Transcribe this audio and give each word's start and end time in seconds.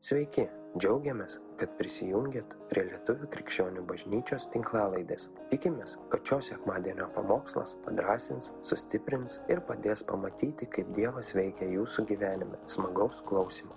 Sveiki, 0.00 0.46
džiaugiamės, 0.80 1.34
kad 1.60 1.74
prisijungiat 1.76 2.54
prie 2.70 2.86
Lietuvų 2.86 3.26
krikščionių 3.34 3.82
bažnyčios 3.84 4.46
tinklalaidės. 4.54 5.26
Tikimės, 5.52 5.98
kad 6.08 6.24
šios 6.24 6.48
sekmadienio 6.48 7.10
pamokslas 7.12 7.74
padrasins, 7.84 8.48
sustiprins 8.64 9.36
ir 9.52 9.60
padės 9.68 10.00
pamatyti, 10.08 10.70
kaip 10.72 10.88
Dievas 10.96 11.34
veikia 11.36 11.68
jūsų 11.68 12.06
gyvenime. 12.14 12.62
Smagaus 12.64 13.20
klausimų. 13.28 13.76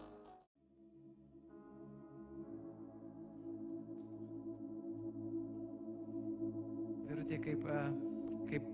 Virutė, 7.12 7.44
kaip, 7.50 7.68
e, 7.68 7.84
kaip 8.54 8.72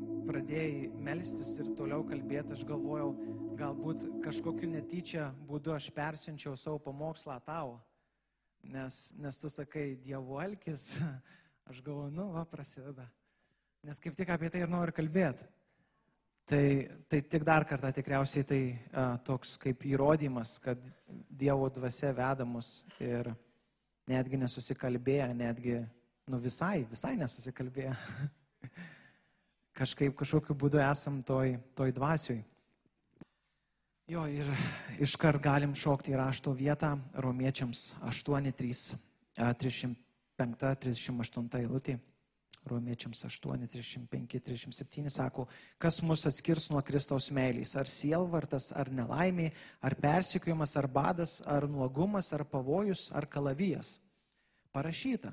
pradėjai 0.49 0.89
melstis 1.05 1.51
ir 1.61 1.67
toliau 1.77 2.01
kalbėti, 2.09 2.55
aš 2.55 2.63
galvojau, 2.65 3.11
galbūt 3.53 4.07
kažkokiu 4.23 4.65
netyčia 4.71 5.27
būdu 5.45 5.75
aš 5.75 5.91
persiunčiau 5.93 6.55
savo 6.57 6.79
pamokslą 6.81 7.35
tau, 7.45 7.75
nes, 8.63 9.13
nes 9.21 9.37
tu 9.37 9.45
sakai 9.45 9.93
Dievo 10.01 10.39
alkis, 10.41 10.97
aš 11.69 11.83
galvoju, 11.85 12.09
nu, 12.17 12.31
va, 12.33 12.47
prasideda. 12.49 13.05
Nes 13.85 14.01
kaip 14.01 14.17
tik 14.17 14.33
apie 14.33 14.49
tai 14.49 14.63
ir 14.65 14.73
noriu 14.73 14.89
kalbėti. 14.89 15.45
Tai, 16.49 16.65
tai 17.05 17.21
tik 17.21 17.45
dar 17.45 17.61
kartą 17.69 17.93
tikriausiai 17.93 18.43
tai 18.43 18.61
a, 18.89 19.19
toks 19.21 19.53
kaip 19.61 19.85
įrodymas, 19.85 20.57
kad 20.65 20.81
Dievo 21.29 21.69
dvasia 21.69 22.09
veda 22.09 22.41
mus 22.41 22.87
ir 22.97 23.29
netgi 24.09 24.41
nesusikalbėję, 24.41 25.29
netgi, 25.45 25.83
nu 26.25 26.41
visai, 26.41 26.87
visai 26.89 27.19
nesusikalbėję. 27.21 27.93
Kažkaip 29.79 30.11
kažkokiu 30.19 30.57
būdu 30.59 30.81
esam 30.83 31.21
toj, 31.23 31.53
toj 31.71 31.93
dvasioj. 31.95 32.41
Jo, 34.11 34.25
ir 34.27 34.47
iškart 34.99 35.39
galim 35.39 35.71
šokti 35.77 36.11
į 36.11 36.17
rašto 36.19 36.51
vietą 36.57 36.95
romiečiams 37.23 37.93
8, 38.09 38.49
3, 38.59 38.97
35, 39.37 39.95
38 40.83 41.47
eilutė. 41.61 41.95
Romiečiams 42.67 43.21
8, 43.23 43.69
35, 43.71 44.41
37 44.49 45.13
sako, 45.13 45.45
kas 45.79 46.01
mus 46.03 46.25
atskirs 46.27 46.67
nuo 46.73 46.81
Kristaus 46.83 47.29
meilės, 47.31 47.71
ar 47.79 47.87
sielvartas, 47.87 48.73
ar 48.75 48.91
nelaimė, 48.91 49.47
ar 49.79 49.95
persikėjimas, 49.95 50.75
ar 50.75 50.89
badas, 50.91 51.37
ar 51.47 51.69
nuogumas, 51.71 52.33
ar 52.35 52.43
pavojus, 52.43 53.07
ar 53.15 53.29
kalavijas. 53.31 54.01
Parašyta, 54.75 55.31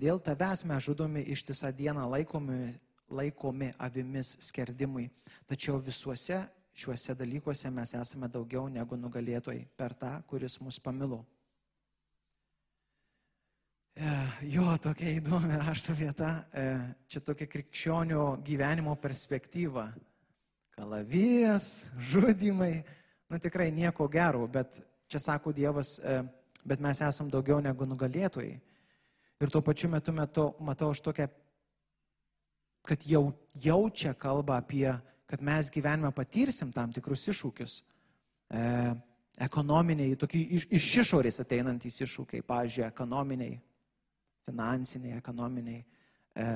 dėl 0.00 0.24
tavęs 0.24 0.64
mes 0.70 0.88
žudomi 0.88 1.26
ištisą 1.36 1.68
dieną 1.76 2.08
laikomi, 2.16 2.72
laikomi 3.14 3.70
avimis 3.78 4.34
skerdimui, 4.48 5.08
tačiau 5.46 5.78
visuose 5.78 6.42
šiuose 6.74 7.14
dalykuose 7.14 7.70
mes 7.70 7.94
esame 7.94 8.28
daugiau 8.28 8.66
negu 8.68 8.98
nugalėtojai 8.98 9.62
per 9.78 9.94
tą, 9.98 10.16
kuris 10.26 10.58
mus 10.60 10.80
pamilo. 10.82 11.22
E, 13.94 14.10
jo, 14.50 14.66
tokia 14.82 15.12
įdomi 15.20 15.54
rašto 15.60 15.94
vieta. 15.94 16.30
E, 16.50 16.64
čia 17.06 17.22
tokia 17.22 17.46
krikščionių 17.46 18.24
gyvenimo 18.46 18.96
perspektyva. 18.98 19.86
Kalavijas, 20.74 21.92
žudimai, 22.10 22.80
nu 23.30 23.38
tikrai 23.38 23.68
nieko 23.70 24.08
gero, 24.10 24.48
bet 24.50 24.80
čia 25.06 25.20
sako 25.22 25.52
Dievas, 25.54 26.00
e, 26.02 26.16
bet 26.66 26.82
mes 26.82 26.98
esame 27.06 27.30
daugiau 27.30 27.60
negu 27.62 27.86
nugalėtojai. 27.86 28.56
Ir 29.44 29.50
tuo 29.52 29.62
pačiu 29.62 29.92
metu, 29.92 30.10
metu 30.16 30.48
matau 30.58 30.90
aš 30.90 31.04
tokią, 31.06 31.28
kad 32.84 33.04
jau 33.08 33.32
jaučia 33.64 34.14
kalba 34.14 34.58
apie, 34.60 34.88
kad 35.26 35.42
mes 35.42 35.70
gyvenime 35.72 36.12
patirsim 36.14 36.72
tam 36.72 36.92
tikrus 36.92 37.26
iššūkius. 37.32 37.80
E, 38.54 38.64
ekonominiai, 39.44 40.16
tokie 40.20 40.42
iš, 40.58 40.66
iš 40.70 40.90
išorės 41.02 41.40
ateinantys 41.42 41.96
iššūkiai, 42.04 42.44
pavyzdžiui, 42.46 42.86
ekonominiai, 42.86 43.56
finansiniai, 44.44 45.18
ekonominiai, 45.18 45.80
e, 46.36 46.48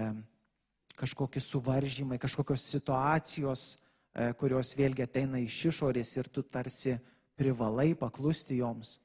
kažkokie 0.98 1.41
suvaržymai, 1.43 2.20
kažkokios 2.20 2.69
situacijos, 2.75 3.67
e, 4.13 4.31
kurios 4.39 4.75
vėlgi 4.79 5.07
ateina 5.07 5.41
iš 5.42 5.64
išorės 5.73 6.17
ir 6.19 6.31
tu 6.31 6.45
tarsi 6.45 6.98
privalai 7.39 7.95
paklusti 7.98 8.58
joms 8.61 8.98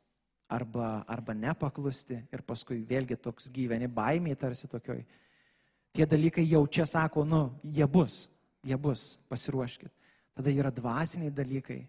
arba, 0.49 1.03
arba 1.07 1.33
nepaklusti 1.37 2.17
ir 2.33 2.43
paskui 2.45 2.81
vėlgi 2.89 3.17
toks 3.21 3.49
gyveni 3.53 3.87
baimiai 3.87 4.37
tarsi 4.37 4.67
tokioj. 4.69 5.03
Tie 5.93 6.05
dalykai 6.09 6.45
jau 6.49 6.63
čia 6.65 6.87
sako, 6.89 7.21
nu, 7.25 7.43
jie 7.61 7.85
bus, 7.85 8.23
jie 8.65 8.77
bus, 8.81 9.19
pasiruoškit. 9.29 9.91
Tada 10.33 10.49
yra 10.49 10.71
dvasiniai 10.73 11.29
dalykai, 11.29 11.83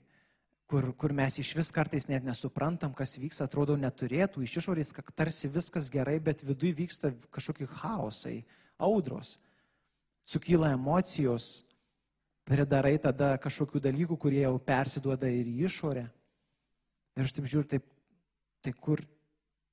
kur, 0.68 0.90
kur 1.00 1.14
mes 1.16 1.38
iš 1.40 1.54
vis 1.56 1.70
kartais 1.72 2.10
net 2.10 2.24
nesuprantam, 2.26 2.92
kas 2.92 3.16
vyksta, 3.16 3.46
atrodo 3.48 3.78
neturėtų, 3.80 4.42
iš 4.44 4.58
išorės 4.60 4.92
tarsi 5.16 5.48
viskas 5.48 5.88
gerai, 5.92 6.18
bet 6.20 6.44
viduje 6.44 6.76
vyksta 6.82 7.14
kažkokie 7.32 7.68
chaosai, 7.78 8.42
audros, 8.76 9.38
sukyla 10.28 10.74
emocijos, 10.76 11.64
pridarai 12.44 12.98
tada 13.00 13.34
kažkokių 13.40 13.80
dalykų, 13.86 14.18
kurie 14.20 14.42
jau 14.44 14.58
persiduoda 14.60 15.30
ir 15.32 15.48
į 15.48 15.64
išorę. 15.68 16.04
Ir 17.14 17.24
aš 17.24 17.36
taip 17.36 17.48
žiūriu, 17.48 17.68
taip, 17.70 17.88
tai, 18.60 18.74
kur, 18.76 19.00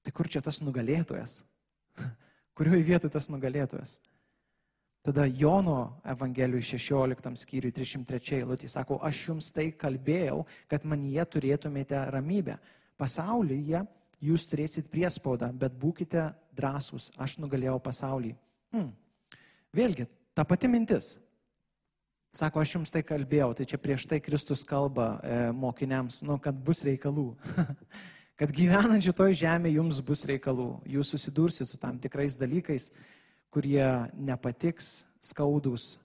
tai 0.05 0.15
kur 0.15 0.29
čia 0.31 0.43
tas 0.45 0.61
nugalėtojas? 0.63 1.41
Kurioje 2.55 2.85
vietoje 2.85 3.15
tas 3.17 3.27
nugalėtojas? 3.33 3.97
Tada 5.01 5.25
Jono 5.25 5.97
Evangelijų 6.05 6.61
16 6.77 7.33
skyriui 7.41 7.73
303 7.73 8.43
eilutė 8.43 8.67
sako, 8.69 8.99
aš 9.01 9.23
jums 9.31 9.47
tai 9.55 9.71
kalbėjau, 9.73 10.43
kad 10.69 10.85
man 10.85 11.01
jie 11.09 11.23
turėtumėte 11.25 12.03
ramybę. 12.13 12.59
Pasaulyje 13.01 13.81
jūs 14.21 14.45
turėsit 14.51 14.91
priespaudą, 14.93 15.49
bet 15.57 15.73
būkite 15.81 16.27
drąsūs, 16.53 17.09
aš 17.17 17.39
nugalėjau 17.41 17.79
pasaulį. 17.81 18.35
Hmm. 18.75 18.91
Vėlgi, 19.73 20.05
ta 20.37 20.45
pati 20.45 20.69
mintis. 20.69 21.15
Sako, 22.31 22.61
aš 22.61 22.77
jums 22.77 22.93
tai 22.93 23.01
kalbėjau, 23.03 23.49
tai 23.57 23.65
čia 23.67 23.79
prieš 23.81 24.05
tai 24.07 24.21
Kristus 24.23 24.61
kalba 24.63 25.17
e, 25.19 25.39
mokiniams, 25.51 26.21
nu, 26.23 26.37
kad 26.39 26.55
bus 26.55 26.85
reikalų. 26.87 27.33
kad 28.39 28.53
gyvenant 28.55 29.03
šitoj 29.03 29.33
žemėje 29.41 29.79
jums 29.81 29.99
bus 30.05 30.23
reikalų. 30.29 30.69
Jūs 30.93 31.11
susidursi 31.15 31.67
su 31.67 31.81
tam 31.81 31.99
tikrais 31.99 32.37
dalykais, 32.39 32.87
kurie 33.51 33.85
nepatiks, 34.15 35.05
skaudus. 35.21 35.99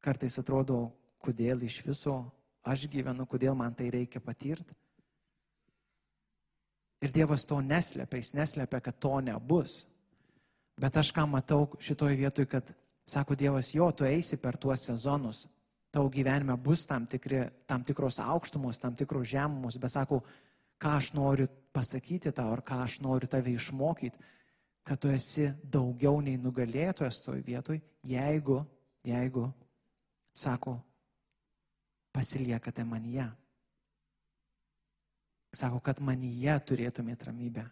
Kartais 0.00 0.38
atrodo, 0.40 0.88
kodėl 1.22 1.62
iš 1.66 1.82
viso 1.86 2.16
aš 2.64 2.86
gyvenu, 2.90 3.26
kodėl 3.28 3.56
man 3.58 3.74
tai 3.74 3.90
reikia 3.92 4.22
patirti. 4.22 4.76
Ir 6.98 7.12
Dievas 7.14 7.44
to 7.46 7.60
neslepia, 7.62 8.18
jis 8.18 8.34
neslepia, 8.34 8.80
kad 8.82 8.98
to 8.98 9.20
nebus. 9.22 9.84
Bet 10.78 10.96
aš 10.98 11.12
ką 11.14 11.26
matau 11.30 11.68
šitoje 11.82 12.16
vietoje, 12.18 12.48
kad 12.50 12.72
sako 13.06 13.36
Dievas, 13.38 13.70
jo, 13.74 13.90
tu 13.92 14.06
eisi 14.06 14.38
per 14.42 14.58
tuos 14.58 14.84
sezonus, 14.88 15.46
tavo 15.94 16.10
gyvenime 16.12 16.56
bus 16.60 16.84
tam, 16.86 17.06
tikri, 17.06 17.44
tam 17.66 17.84
tikros 17.86 18.18
aukštumos, 18.22 18.80
tam 18.82 18.96
tikros 18.98 19.30
žemumos, 19.30 19.78
bet 19.78 19.94
sako, 19.94 20.20
ką 20.78 20.96
aš 20.98 21.12
noriu 21.14 21.48
pasakyti 21.74 22.32
tau, 22.34 22.52
ar 22.52 22.62
ką 22.66 22.82
aš 22.84 22.98
noriu 23.02 23.30
tave 23.30 23.54
išmokyti, 23.54 24.18
kad 24.88 24.96
tu 24.96 25.10
esi 25.12 25.50
daugiau 25.68 26.22
nei 26.24 26.38
nugalėtojas 26.40 27.20
toj 27.20 27.42
vietoj, 27.44 27.76
jeigu, 28.08 28.62
jeigu, 29.04 29.44
sako, 30.32 30.78
pasiliekate 32.16 32.86
manyje. 32.88 33.26
Sako, 35.52 35.82
kad 35.84 36.00
manyje 36.00 36.54
turėtumėte 36.70 37.28
ramybę. 37.28 37.66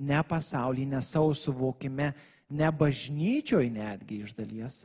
Ne 0.00 0.22
pasaulyje, 0.24 0.88
ne 0.94 1.00
savo 1.04 1.34
suvokime, 1.36 2.08
ne 2.48 2.70
bažnyčioj 2.72 3.68
netgi 3.72 4.22
iš 4.24 4.32
dalies, 4.36 4.82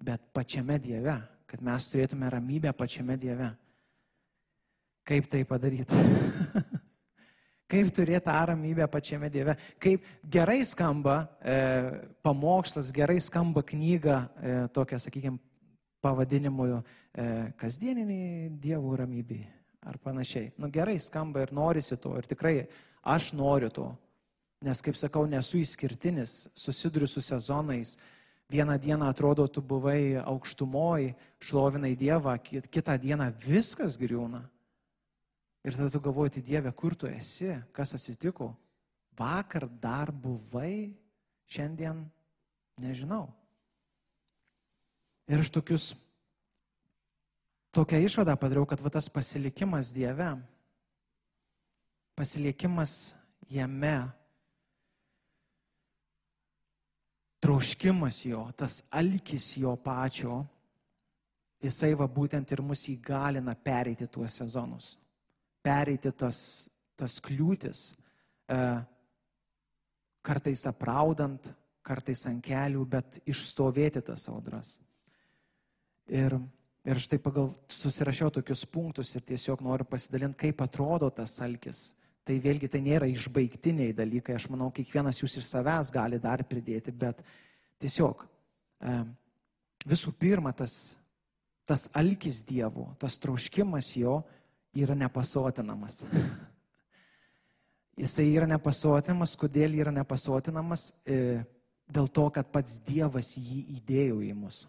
bet 0.00 0.24
pačiame 0.32 0.78
Dieve, 0.80 1.18
kad 1.44 1.60
mes 1.60 1.90
turėtume 1.92 2.30
ramybę 2.32 2.72
pačiame 2.72 3.18
Dieve. 3.20 3.52
Kaip 5.04 5.28
tai 5.28 5.44
padaryti? 5.44 5.98
Kaip 7.72 7.88
turėti 7.96 8.26
tą 8.26 8.34
ramybę 8.50 8.84
pačiame 8.92 9.30
Dieve. 9.32 9.54
Kaip 9.80 10.04
gerai 10.28 10.60
skamba 10.68 11.22
e, 11.40 11.54
pamokslas, 12.20 12.90
gerai 12.92 13.16
skamba 13.24 13.62
knyga, 13.64 14.18
e, 14.36 14.56
tokia, 14.76 14.98
sakykime, 15.00 15.40
pavadinimu 16.04 16.68
e, 16.68 16.82
kasdieniniai 17.56 18.50
Dievo 18.60 18.92
ramybė 19.00 19.40
ar 19.88 19.96
panašiai. 20.04 20.52
Nu 20.60 20.68
gerai 20.68 20.98
skamba 21.00 21.46
ir 21.46 21.54
norisi 21.56 21.96
to 21.96 22.12
ir 22.18 22.28
tikrai 22.28 22.56
aš 23.02 23.32
noriu 23.38 23.72
to. 23.72 23.88
Nes, 24.62 24.84
kaip 24.84 24.98
sakau, 25.00 25.24
nesu 25.26 25.62
išskirtinis, 25.62 26.52
susiduriu 26.54 27.08
su 27.08 27.24
sezonais. 27.24 27.96
Vieną 28.52 28.76
dieną 28.78 29.08
atrodo, 29.08 29.48
tu 29.48 29.62
buvai 29.64 30.20
aukštumoj, 30.20 31.14
šlovinai 31.40 31.96
Dievą, 31.96 32.36
kitą 32.44 32.98
dieną 33.00 33.32
viskas 33.40 33.96
griūna. 33.96 34.44
Ir 35.62 35.76
tada 35.78 35.90
tu 35.94 36.00
galvoji, 36.02 36.36
tai 36.36 36.42
Dieve, 36.42 36.72
kur 36.74 36.96
tu 36.98 37.06
esi, 37.06 37.52
kas 37.72 37.94
atsitiko? 37.94 38.50
Vakar 39.18 39.68
dar 39.68 40.10
buvai, 40.10 40.90
šiandien 41.46 42.00
nežinau. 42.82 43.28
Ir 45.30 45.44
aš 45.44 45.52
tokius, 45.54 45.92
tokią 47.70 48.02
išvadą 48.02 48.34
padariau, 48.40 48.66
kad 48.66 48.82
va 48.82 48.90
tas 48.90 49.06
pasilikimas 49.12 49.92
Dieve, 49.94 50.32
Pasiliekimas 52.14 53.14
jame, 53.48 54.08
troškimas 57.40 58.24
jo, 58.26 58.44
tas 58.56 58.82
alkis 58.90 59.56
jo 59.56 59.72
pačio, 59.80 60.42
jisai 61.64 61.94
va 61.96 62.06
būtent 62.06 62.52
ir 62.52 62.60
mus 62.62 62.84
įgalina 62.92 63.54
pereiti 63.56 64.06
tuos 64.12 64.36
sezonus, 64.42 64.92
pereiti 65.62 66.12
tas, 66.12 66.38
tas 66.98 67.18
kliūtis, 67.24 67.92
e, 68.50 68.58
kartais 70.22 70.66
apraudant, 70.70 71.48
kartais 71.82 72.26
ant 72.30 72.42
kelių, 72.44 72.84
bet 72.86 73.20
išstovėti 73.26 74.02
tas 74.06 74.28
audras. 74.30 74.76
Ir, 76.10 76.36
ir 76.86 77.00
štai 77.02 77.18
pagal 77.22 77.50
susirašiau 77.70 78.30
tokius 78.34 78.66
punktus 78.66 79.14
ir 79.16 79.24
tiesiog 79.26 79.62
noriu 79.64 79.86
pasidalinti, 79.88 80.40
kaip 80.46 80.62
atrodo 80.66 81.10
tas 81.14 81.38
alkis 81.42 81.92
Tai 82.22 82.36
vėlgi 82.38 82.68
tai 82.70 82.78
nėra 82.84 83.08
išbaigtiniai 83.10 83.94
dalykai, 83.98 84.36
aš 84.38 84.46
manau, 84.52 84.68
kiekvienas 84.74 85.18
jūs 85.18 85.40
ir 85.40 85.46
savęs 85.46 85.90
gali 85.94 86.20
dar 86.22 86.44
pridėti, 86.46 86.94
bet 86.94 87.18
tiesiog 87.82 88.22
visų 89.90 90.12
pirma, 90.20 90.52
tas, 90.54 90.94
tas 91.66 91.88
alkis 91.98 92.44
Dievo, 92.46 92.92
tas 93.02 93.18
troškimas 93.18 93.90
jo 93.98 94.20
yra 94.74 94.96
nepasotinamas. 94.98 96.02
Jisai 98.02 98.30
yra 98.32 98.48
nepasotinamas, 98.48 99.36
kodėl 99.36 99.74
yra 99.76 99.92
nepasotinamas? 99.92 100.90
E, 101.04 101.42
dėl 101.92 102.08
to, 102.08 102.28
kad 102.32 102.48
pats 102.52 102.78
Dievas 102.86 103.34
jį 103.36 103.66
įdėjo 103.76 104.22
į 104.24 104.32
mus. 104.36 104.64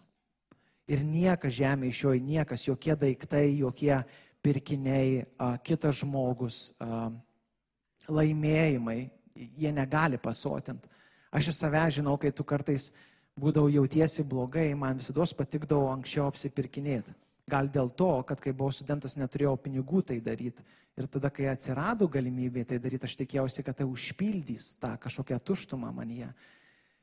Ir 0.90 1.00
niekas 1.06 1.56
žemė 1.56 1.88
iš 1.88 2.02
jo, 2.04 2.12
niekas, 2.20 2.66
jokie 2.66 2.92
daiktai, 3.00 3.46
jokie 3.56 3.94
pirkiniai, 4.44 5.24
kitas 5.64 6.02
žmogus, 6.02 6.74
laimėjimai, 8.12 8.98
jie 9.56 9.72
negali 9.72 10.20
pasotinti. 10.20 10.90
Aš 11.34 11.48
iš 11.50 11.62
savęs 11.62 11.96
žinau, 11.98 12.18
kai 12.20 12.30
tu 12.36 12.44
kartais 12.44 12.90
būdavau 13.40 13.72
jautiesi 13.72 14.22
blogai, 14.28 14.68
man 14.78 15.00
visada 15.00 15.24
patikdavo 15.38 15.88
anksčiau 15.94 16.28
apsipirkinėti. 16.28 17.16
Gal 17.50 17.68
dėl 17.68 17.90
to, 17.92 18.10
kad 18.24 18.40
kai 18.40 18.54
buvau 18.56 18.72
studentas 18.72 19.18
neturėjau 19.20 19.58
pinigų 19.60 20.00
tai 20.08 20.16
daryti. 20.24 20.64
Ir 20.96 21.08
tada, 21.12 21.28
kai 21.34 21.50
atsirado 21.50 22.08
galimybė 22.08 22.64
tai 22.70 22.78
daryti, 22.80 23.04
aš 23.04 23.18
tikėjausi, 23.20 23.64
kad 23.66 23.76
tai 23.80 23.86
užpildys 23.90 24.70
tą 24.80 24.94
kažkokią 25.02 25.40
tuštumą 25.44 25.90
manyje. 25.92 26.30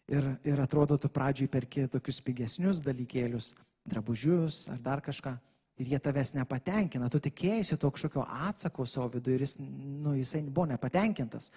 Ir, 0.09 0.27
ir 0.47 0.63
atrodo, 0.63 0.97
tu 0.97 1.11
pradžioj 1.13 1.51
perki 1.51 1.85
tokius 1.91 2.19
pigesnius 2.25 2.81
dalykėlius, 2.83 3.53
drabužius 3.91 4.65
ar 4.73 4.81
dar 4.81 5.03
kažką 5.05 5.35
ir 5.81 5.93
jie 5.93 5.99
tavęs 6.03 6.35
nepatenkina, 6.37 7.09
tu 7.09 7.19
tikėjai 7.23 7.77
to 7.79 7.89
kažkokio 7.89 8.25
atsako 8.47 8.85
savo 8.85 9.09
viduje 9.15 9.39
ir 9.39 9.45
jis, 9.45 9.55
nu, 9.61 10.13
jisai 10.17 10.43
buvo 10.49 10.67
nepatenkintas. 10.69 11.51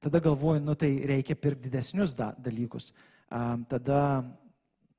Tada 0.00 0.20
galvoju, 0.20 0.62
nu 0.64 0.74
tai 0.74 0.90
reikia 1.08 1.36
pirkti 1.36 1.68
didesnius 1.68 2.14
da, 2.16 2.30
dalykus. 2.38 2.92
Um, 3.30 3.64
tada, 3.68 4.24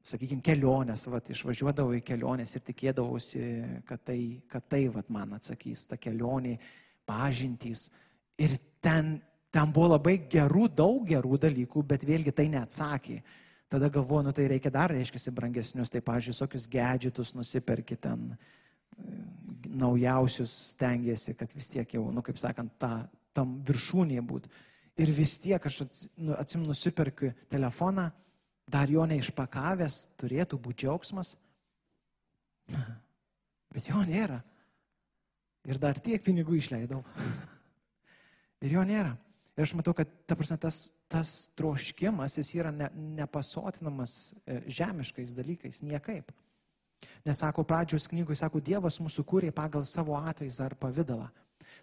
sakykime, 0.05 0.41
kelionės, 0.45 1.05
vat, 1.11 1.29
išvažiuodavau 1.33 1.95
į 1.97 2.03
kelionės 2.05 2.55
ir 2.57 2.63
tikėdavausi, 2.67 3.43
kad 3.87 4.03
tai, 4.07 4.19
kad 4.51 4.65
tai 4.71 4.85
vat, 4.93 5.09
man 5.13 5.35
atsakys, 5.37 5.85
ta 5.91 5.99
kelionė, 6.01 6.57
pažintys. 7.07 7.89
Ir 8.41 8.55
ten, 8.83 9.15
ten 9.53 9.73
buvo 9.73 9.93
labai 9.95 10.17
gerų, 10.31 10.67
daug 10.81 11.05
gerų 11.07 11.37
dalykų, 11.45 11.85
bet 11.87 12.05
vėlgi 12.07 12.33
tai 12.35 12.47
neatsakė. 12.53 13.21
Tada 13.71 13.87
galvoju, 13.93 14.25
nu 14.27 14.33
tai 14.35 14.49
reikia 14.51 14.71
dar, 14.73 14.91
reiškia, 14.91 15.31
brangesnius, 15.35 15.93
tai, 15.93 16.01
pažiūrėjau, 16.03 16.35
visokius 16.35 16.67
gedžitus 16.71 17.31
nusipirki 17.37 17.95
ten, 17.95 18.33
naujausius 19.71 20.51
stengiasi, 20.73 21.35
kad 21.39 21.53
vis 21.55 21.69
tiek 21.71 21.95
jau, 21.95 22.03
nu, 22.11 22.23
kaip 22.25 22.39
sakant, 22.41 22.73
ta, 22.81 23.05
tam 23.35 23.59
viršūnėje 23.67 24.23
būtų. 24.27 24.51
Ir 25.01 25.11
vis 25.15 25.37
tiek 25.39 25.63
aš 25.65 25.77
nu, 26.19 26.35
atsim 26.35 26.65
nusipirkiu 26.67 27.31
telefoną, 27.51 28.09
dar 28.69 28.91
jo 28.91 29.05
neišpakavęs, 29.09 30.01
turėtų 30.21 30.59
būti 30.61 30.85
džiaugsmas. 30.85 31.35
Bet 33.73 33.87
jo 33.89 34.03
nėra. 34.07 34.41
Ir 35.69 35.77
dar 35.81 35.99
tiek 36.01 36.23
pinigų 36.25 36.57
išleidau. 36.57 37.03
Ir 38.65 38.77
jo 38.77 38.85
nėra. 38.85 39.13
Ir 39.57 39.65
aš 39.65 39.73
matau, 39.77 39.93
kad 39.95 40.09
ta 40.29 40.35
prasme, 40.37 40.57
tas, 40.61 40.77
tas 41.11 41.31
troškimas, 41.59 42.37
jis 42.39 42.53
yra 42.55 42.71
ne, 42.73 42.87
nepasotinamas 43.19 44.33
e, 44.45 44.61
žemiškais 44.71 45.35
dalykais, 45.37 45.81
niekaip. 45.83 46.31
Nes 47.25 47.41
sako, 47.41 47.65
pradžios 47.67 48.07
knygoje, 48.09 48.39
sako, 48.39 48.61
Dievas 48.63 48.99
mūsų 49.01 49.25
kūrė 49.27 49.51
pagal 49.55 49.83
savo 49.89 50.15
atvaizdą 50.17 50.69
ar 50.69 50.77
pavydalą. 50.79 51.27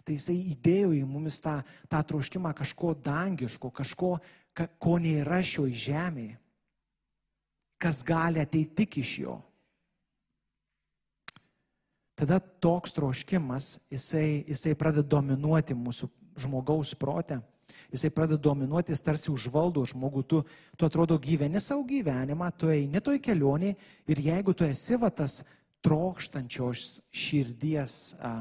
Tai 0.07 0.15
jisai 0.15 0.37
įdėjo 0.53 0.93
į 0.97 1.03
mumis 1.07 1.39
tą, 1.43 1.59
tą 1.91 2.01
troškimą 2.11 2.53
kažko 2.57 2.93
dangiško, 3.05 3.71
kažko, 3.75 4.13
ka, 4.55 4.67
ko 4.81 4.97
nėra 5.01 5.41
šioje 5.45 5.83
žemėje, 5.89 6.37
kas 7.79 8.03
gali 8.05 8.41
ateiti 8.43 8.83
tik 8.83 8.99
iš 9.01 9.13
jo. 9.23 9.37
Tada 12.19 12.39
toks 12.39 12.91
troškimas, 12.97 13.77
jisai, 13.89 14.43
jisai 14.51 14.75
pradeda 14.75 15.07
dominuoti 15.15 15.77
mūsų 15.77 16.09
žmogaus 16.43 16.91
protę 16.99 17.39
Jisai 17.91 18.09
pradeda 18.09 18.41
dominuoti, 18.41 18.93
jis 18.93 19.03
tarsi 19.05 19.31
užvaldo 19.31 19.83
žmogų, 19.89 20.23
tu, 20.29 20.41
tu 20.77 20.87
atrodo 20.87 21.17
gyveni 21.21 21.61
savo 21.61 21.83
gyvenimą, 21.87 22.51
tu 22.57 22.69
eini 22.73 23.01
toj 23.01 23.19
kelionį 23.23 23.73
ir 24.09 24.21
jeigu 24.29 24.53
tu 24.53 24.67
esi 24.67 24.97
va 24.99 25.09
tas 25.13 25.39
trokštančios 25.85 26.99
širdies 27.15 27.95
a, 28.19 28.33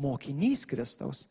mokinys 0.00 0.66
Kristaus, 0.68 1.26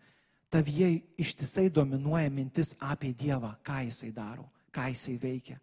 tavyje 0.52 0.92
ištisai 1.22 1.70
dominuoja 1.74 2.32
mintis 2.34 2.74
apie 2.82 3.14
Dievą, 3.14 3.54
ką 3.66 3.84
jisai 3.86 4.12
daro, 4.16 4.48
ką 4.74 4.90
jisai 4.92 5.18
veikia, 5.22 5.60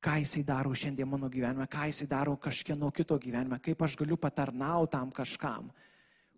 ką 0.00 0.18
jisai 0.22 0.44
daro 0.46 0.74
šiandien 0.74 1.08
mano 1.10 1.28
gyvenime, 1.30 1.66
ką 1.66 1.88
jisai 1.90 2.06
daro 2.10 2.36
kažkieno 2.36 2.90
kito 2.94 3.18
gyvenime, 3.18 3.58
kaip 3.62 3.82
aš 3.82 3.96
galiu 3.98 4.16
patarnauti 4.16 4.92
tam 4.92 5.10
kažkam, 5.10 5.72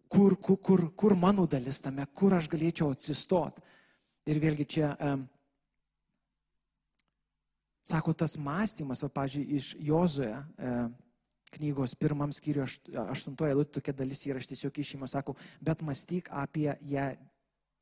kur, 0.09 0.37
kur, 0.37 0.57
kur, 0.57 0.87
kur 0.97 1.17
mano 1.17 1.47
dalis 1.47 1.81
tame, 1.85 2.07
kur 2.15 2.35
aš 2.39 2.49
galėčiau 2.49 2.95
atsistoti. 2.95 3.63
Ir 4.29 4.41
vėlgi 4.41 4.67
čia, 4.69 4.95
um, 5.01 5.23
sako, 7.87 8.15
tas 8.15 8.37
mąstymas, 8.41 9.05
o, 9.05 9.09
pažiūrėjau, 9.13 9.57
iš 9.57 9.71
Jozoje 9.81 10.37
um, 10.37 10.93
knygos 11.51 11.97
pirmam 11.99 12.33
skyriui, 12.33 12.69
aštuntoje 13.11 13.55
eilutė 13.55 13.79
tokia 13.79 13.95
dalis 13.97 14.23
yra, 14.29 14.41
aš 14.41 14.53
tiesiog 14.53 14.77
išėjimo, 14.81 15.09
sako, 15.11 15.35
bet 15.61 15.83
mąstyk 15.85 16.31
apie 16.31 16.69
ją 16.87 17.11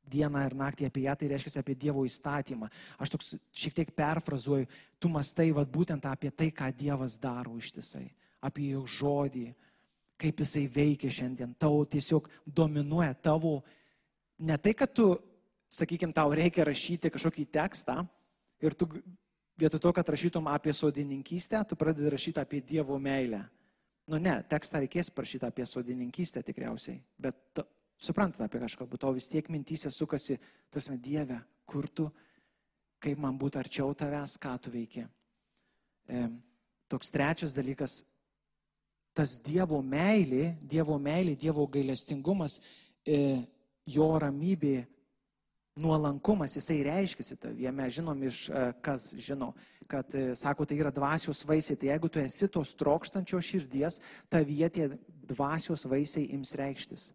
dieną 0.09 0.41
ir 0.47 0.55
naktį 0.57 0.89
apie 0.89 1.05
ją, 1.05 1.15
tai 1.15 1.29
reiškia 1.31 1.61
apie 1.61 1.75
Dievo 1.77 2.03
įstatymą. 2.07 2.69
Aš 2.99 3.13
toks 3.15 3.33
šiek 3.55 3.77
tiek 3.77 3.93
perfrazuoju, 3.95 4.67
tu 4.99 5.11
mastai 5.13 5.49
vad 5.55 5.69
būtent 5.71 6.05
apie 6.09 6.31
tai, 6.31 6.49
ką 6.51 6.71
Dievas 6.75 7.19
daro 7.21 7.55
ištisai, 7.59 8.07
apie 8.41 8.71
jo 8.73 8.85
žodį, 8.89 9.47
kaip 10.19 10.43
jisai 10.43 10.65
veikia 10.67 11.11
šiandien, 11.13 11.55
tau 11.59 11.85
tiesiog 11.87 12.27
dominuoja 12.45 13.13
tavo, 13.23 13.59
ne 14.43 14.57
tai, 14.59 14.73
kad 14.75 14.91
tu 14.91 15.13
sakykime, 15.71 16.15
tau 16.15 16.33
reikia 16.35 16.65
rašyti 16.67 17.11
kažkokį 17.13 17.45
tekstą 17.53 18.01
ir 18.63 18.75
tu 18.75 18.89
vietoj 19.59 19.79
to, 19.79 19.93
kad 19.95 20.09
rašytum 20.09 20.47
apie 20.51 20.73
sodininkystę, 20.73 21.61
tu 21.67 21.77
pradedi 21.79 22.11
rašyti 22.11 22.41
apie 22.41 22.61
Dievo 22.61 22.99
meilę. 22.99 23.43
Nu 24.09 24.17
ne, 24.17 24.39
tekstą 24.49 24.81
reikės 24.81 25.11
parašyti 25.13 25.45
apie 25.45 25.65
sodininkystę 25.69 26.41
tikriausiai, 26.43 26.97
bet 27.21 27.61
suprantate 27.99 28.47
apie 28.47 28.61
kažką, 28.63 28.87
bet 28.89 29.01
to 29.03 29.11
vis 29.15 29.29
tiek 29.31 29.49
mintysė 29.51 29.91
sukasi, 29.91 30.39
tasme 30.71 30.97
Dieve, 30.97 31.39
kur 31.69 31.89
tu, 31.91 32.07
kaip 33.03 33.19
man 33.19 33.37
būtų 33.39 33.61
arčiau 33.61 33.95
tavęs, 33.97 34.37
ką 34.41 34.55
tu 34.63 34.71
veiki. 34.73 35.05
E, 36.09 36.23
toks 36.89 37.11
trečias 37.13 37.55
dalykas, 37.55 38.01
tas 39.13 39.37
Dievo 39.43 39.81
meilė, 39.83 40.55
Dievo 40.63 40.97
meilė, 41.01 41.35
Dievo 41.39 41.67
gailestingumas, 41.67 42.59
e, 43.05 43.43
jo 43.89 44.09
ramybė 44.21 44.77
nuolankumas, 45.79 46.55
jisai 46.57 46.83
reiškiasi 46.83 47.37
tavyje. 47.39 47.71
Mes 47.71 47.93
žinom 47.95 48.23
iš 48.27 48.41
e, 48.49 48.65
kas 48.85 49.09
žino, 49.17 49.53
kad, 49.87 50.11
e, 50.15 50.33
sako, 50.39 50.67
tai 50.67 50.79
yra 50.79 50.91
dvasios 50.93 51.43
vaisiai. 51.47 51.77
Tai 51.79 51.91
jeigu 51.91 52.11
tu 52.11 52.21
esi 52.21 52.49
tos 52.51 52.75
trokštančios 52.79 53.51
širdies, 53.51 53.99
tavyje 54.31 54.69
tie 54.75 54.89
dvasios 55.29 55.85
vaisiai 55.89 56.29
ims 56.35 56.55
reikštis. 56.59 57.11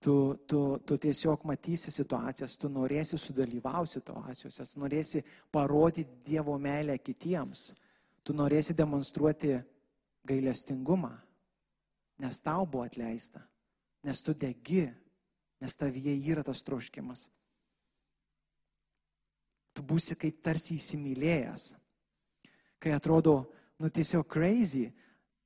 Tu, 0.00 0.12
tu, 0.48 0.60
tu 0.88 0.96
tiesiog 0.96 1.42
matysi 1.44 1.92
situacijas, 1.92 2.54
tu 2.56 2.70
norėsi 2.72 3.18
sudalyvauti 3.20 3.98
situacijose, 3.98 4.64
tu 4.70 4.80
norėsi 4.80 5.20
parodyti 5.52 6.22
Dievo 6.24 6.54
meilę 6.56 6.96
kitiems, 7.04 7.66
tu 8.24 8.32
norėsi 8.32 8.72
demonstruoti 8.78 9.58
gailestingumą, 10.24 11.12
nes 12.24 12.40
tau 12.40 12.64
buvo 12.64 12.86
atleista, 12.88 13.44
nes 14.08 14.24
tu 14.24 14.32
degi, 14.32 14.86
nes 15.60 15.76
tavyje 15.76 16.16
yra 16.32 16.46
tas 16.48 16.64
troškimas 16.64 17.28
tu 19.74 19.84
būsi 19.86 20.16
kaip 20.18 20.42
tarsi 20.44 20.76
įsimylėjęs. 20.76 21.70
Kai 22.80 22.94
atrodo, 22.96 23.50
nu 23.80 23.90
tiesiog 23.92 24.26
crazy, 24.28 24.90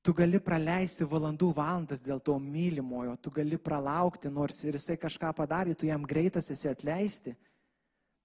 Tu 0.04 0.12
gali 0.12 0.36
praleisti 0.36 1.06
valandų 1.08 1.48
valandas 1.56 2.02
dėl 2.04 2.18
to 2.20 2.34
mylimojo, 2.36 3.14
tu 3.24 3.30
gali 3.32 3.56
pralaukti, 3.56 4.28
nors 4.28 4.58
ir 4.66 4.76
jisai 4.76 4.98
kažką 5.00 5.30
padarė, 5.38 5.72
tu 5.72 5.88
jam 5.88 6.04
greitas 6.04 6.50
esi 6.52 6.68
atleisti. 6.68 7.32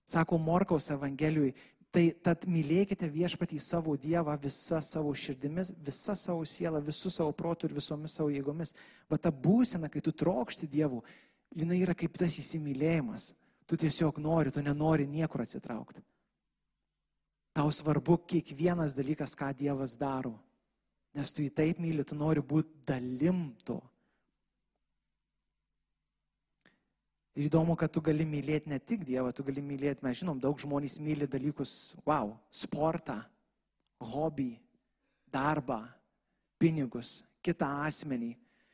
Sako 0.03 0.41
Morkaus 0.43 0.89
Evangelijui, 0.91 1.53
tai 1.93 2.09
tad 2.25 2.43
mylėkite 2.51 3.07
viešpatį 3.13 3.61
savo 3.63 3.95
Dievą 3.95 4.35
visą 4.43 4.81
savo 4.83 5.13
širdimis, 5.15 5.71
visą 5.85 6.17
savo 6.19 6.43
sielą, 6.43 6.81
visų 6.83 7.13
savo 7.15 7.31
protų 7.31 7.69
ir 7.69 7.77
visomis 7.79 8.17
savo 8.19 8.27
jėgomis. 8.33 8.75
Va 9.07 9.17
ta 9.17 9.31
būsena, 9.31 9.87
kai 9.87 10.03
tu 10.03 10.11
trokšti 10.11 10.67
Dievų, 10.67 10.99
jinai 11.55 11.79
yra 11.85 11.95
kaip 11.95 12.19
tas 12.19 12.35
įsimylėjimas. 12.43 13.31
Tu 13.69 13.79
tiesiog 13.79 14.19
nori, 14.19 14.51
tu 14.51 14.59
nenori 14.65 15.07
niekur 15.07 15.45
atsitraukti. 15.45 16.03
Tau 17.55 17.71
svarbu 17.71 18.19
kiekvienas 18.27 18.99
dalykas, 18.99 19.31
ką 19.37 19.53
Dievas 19.55 19.95
daro. 19.95 20.35
Nes 21.17 21.31
tu 21.33 21.41
jį 21.41 21.53
taip 21.55 21.79
myli, 21.81 22.05
tu 22.05 22.17
nori 22.17 22.41
būti 22.45 22.83
dalim 22.87 23.49
to. 23.65 23.79
Ir 27.39 27.47
įdomu, 27.47 27.77
kad 27.79 27.91
tu 27.93 28.01
gali 28.03 28.25
mylėti 28.27 28.67
ne 28.67 28.77
tik 28.83 29.05
Dievą, 29.07 29.31
tu 29.31 29.45
gali 29.47 29.61
mylėti, 29.63 30.03
mes 30.03 30.19
žinom, 30.19 30.41
daug 30.43 30.59
žmonės 30.59 30.97
myli 30.99 31.27
dalykus, 31.29 31.93
wow, 32.03 32.33
sportą, 32.51 33.15
hobį, 34.03 34.51
darbą, 35.31 35.85
pinigus, 36.59 37.21
kitą 37.45 37.69
asmenį. 37.87 38.33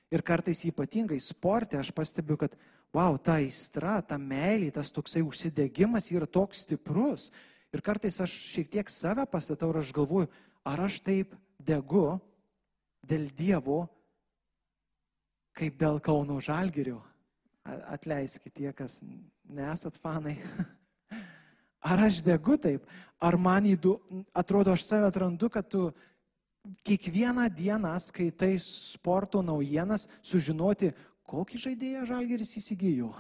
Ir 0.10 0.24
kartais 0.25 0.63
ypatingai 0.65 1.20
sportė 1.22 1.77
aš 1.77 1.92
pastebiu, 1.94 2.39
kad, 2.42 2.56
wow, 2.96 3.20
ta 3.22 3.38
aistra, 3.42 4.00
ta 4.01 4.18
meilė, 4.18 4.72
tas 4.74 4.89
toksai 4.94 5.22
užsidegimas 5.25 6.10
yra 6.15 6.25
toks 6.25 6.65
stiprus. 6.65 7.30
Ir 7.75 7.84
kartais 7.86 8.18
aš 8.24 8.34
šiek 8.56 8.72
tiek 8.72 8.89
save 8.89 9.27
pastatau 9.30 9.70
ir 9.74 9.82
aš 9.84 9.94
galvoju, 9.94 10.32
ar 10.65 10.88
aš 10.88 11.01
taip 11.06 11.36
degu 11.66 12.08
dėl 13.06 13.28
Dievo, 13.38 13.84
kaip 15.56 15.78
dėl 15.80 16.00
Kauno 16.04 16.40
Žalgirių. 16.44 16.98
Atleiskit 17.66 18.54
tie, 18.54 18.72
kas 18.78 19.00
nesat 19.50 19.98
fanai. 20.02 20.36
Ar 21.90 22.06
aš 22.08 22.22
degu 22.26 22.58
taip? 22.62 22.86
Ar 23.22 23.38
man 23.42 23.66
įdu, 23.70 23.96
atrodo, 24.36 24.74
aš 24.74 24.86
save 24.86 25.10
atrandu, 25.10 25.50
kad 25.54 25.68
tu 25.70 25.88
kiekvieną 26.86 27.46
dieną 27.54 27.94
skaitai 28.02 28.56
sporto 28.62 29.42
naujienas, 29.46 30.08
sužinoti, 30.26 30.92
kokį 31.30 31.62
žaidėją 31.62 32.06
Žalgiris 32.10 32.56
įsigijo. 32.62 33.12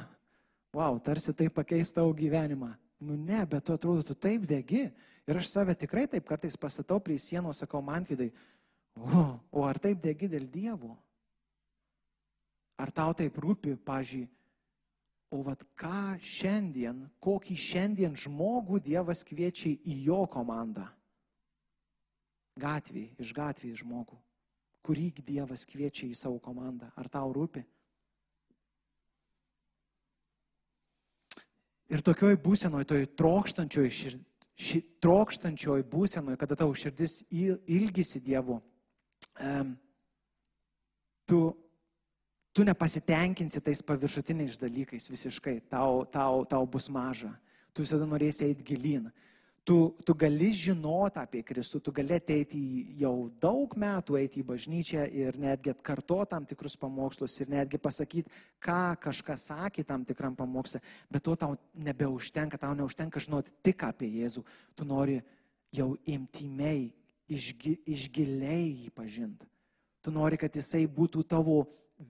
Wow, 0.75 0.97
tarsi 0.99 1.33
tai 1.33 1.47
pakeis 1.53 1.93
tavo 1.95 2.13
gyvenimą. 2.13 2.73
Nu 3.05 3.15
ne, 3.17 3.41
bet 3.47 3.65
tu 3.65 3.75
atrodo, 3.75 4.03
tu 4.03 4.15
taip 4.17 4.45
degi. 4.49 4.89
Ir 5.25 5.39
aš 5.39 5.49
save 5.49 5.73
tikrai 5.73 6.05
taip 6.07 6.27
kartais 6.27 6.57
pastatau 6.57 6.99
prie 7.01 7.17
sienos, 7.17 7.63
sakau, 7.63 7.81
man 7.81 8.05
vidai, 8.05 8.29
O, 8.95 9.39
o 9.51 9.65
ar 9.67 9.79
taip 9.79 9.99
degi 9.99 10.29
dėl 10.31 10.47
Dievo? 10.47 10.95
Ar 12.79 12.91
tau 12.95 13.15
taip 13.15 13.37
rūpi, 13.39 13.75
pažiūrėjau, 13.87 14.31
o 15.35 15.41
vad 15.43 15.63
ką 15.75 16.15
šiandien, 16.23 17.01
kokį 17.23 17.55
šiandien 17.59 18.13
žmogų 18.15 18.79
Dievas 18.83 19.23
kviečia 19.27 19.73
į 19.73 19.95
jo 20.05 20.21
komandą? 20.31 20.85
Gatvį, 22.61 23.09
iš 23.19 23.33
gatvį 23.35 23.73
žmogų. 23.81 24.19
Kurį 24.85 25.09
Dievas 25.27 25.65
kviečia 25.67 26.07
į 26.07 26.15
savo 26.15 26.39
komandą? 26.39 26.87
Ar 26.95 27.09
tau 27.11 27.33
rūpi? 27.35 27.65
Ir 31.91 32.03
tokioj 32.05 32.37
būsenoje, 32.41 32.87
toj 32.93 33.03
trokštančioj, 33.17 33.89
šir, 33.91 34.15
ši, 34.55 34.81
trokštančioj 35.03 35.83
būsenoje, 35.91 36.39
kada 36.39 36.57
tavo 36.59 36.73
širdis 36.77 37.23
ilgisi 37.31 38.21
Dievu, 38.23 38.57
tu, 41.27 41.39
tu 42.55 42.65
nepasitenkinsi 42.67 43.61
tais 43.61 43.83
paviršutiniais 43.83 44.59
dalykais 44.61 45.09
visiškai, 45.11 45.59
tau, 45.71 46.05
tau, 46.11 46.45
tau 46.47 46.63
bus 46.65 46.87
maža, 46.89 47.33
tu 47.75 47.83
visada 47.83 48.07
norėsi 48.07 48.47
eiti 48.47 48.63
gilin. 48.71 49.09
Tu, 49.65 49.75
tu 50.05 50.13
gali 50.13 50.51
žinoti 50.53 51.17
apie 51.17 51.39
Kristų, 51.41 51.79
tu 51.81 51.91
gali 51.95 52.13
ateiti 52.13 52.59
jau 53.01 53.31
daug 53.41 53.71
metų 53.81 54.19
eiti 54.19 54.43
į 54.43 54.45
bažnyčią 54.45 55.07
ir 55.09 55.39
netgi 55.41 55.71
atkartoti 55.73 56.29
tam 56.35 56.45
tikrus 56.45 56.75
pamokslus 56.77 57.39
ir 57.41 57.49
netgi 57.49 57.79
pasakyti, 57.81 58.29
ką 58.61 58.93
kažkas 59.07 59.47
sakė 59.49 59.81
tam 59.89 60.03
tikram 60.05 60.37
pamokslui, 60.37 60.83
bet 61.09 61.25
to 61.25 61.33
tau 61.33 61.57
nebeužtenka, 61.81 62.61
tau 62.61 62.77
neužtenka 62.77 63.23
žinoti 63.25 63.55
tik 63.65 63.87
apie 63.89 64.11
Jėzų, 64.19 64.45
tu 64.77 64.85
nori 64.85 65.17
jau 65.73 65.95
imtimiai 66.13 66.85
išgi, 67.25 67.79
išgiliai 67.89 68.69
jį 68.69 68.93
pažinti. 68.93 69.49
Tu 70.05 70.13
nori, 70.13 70.37
kad 70.37 70.53
jisai 70.53 70.85
būtų 70.85 71.25
tavo 71.25 71.63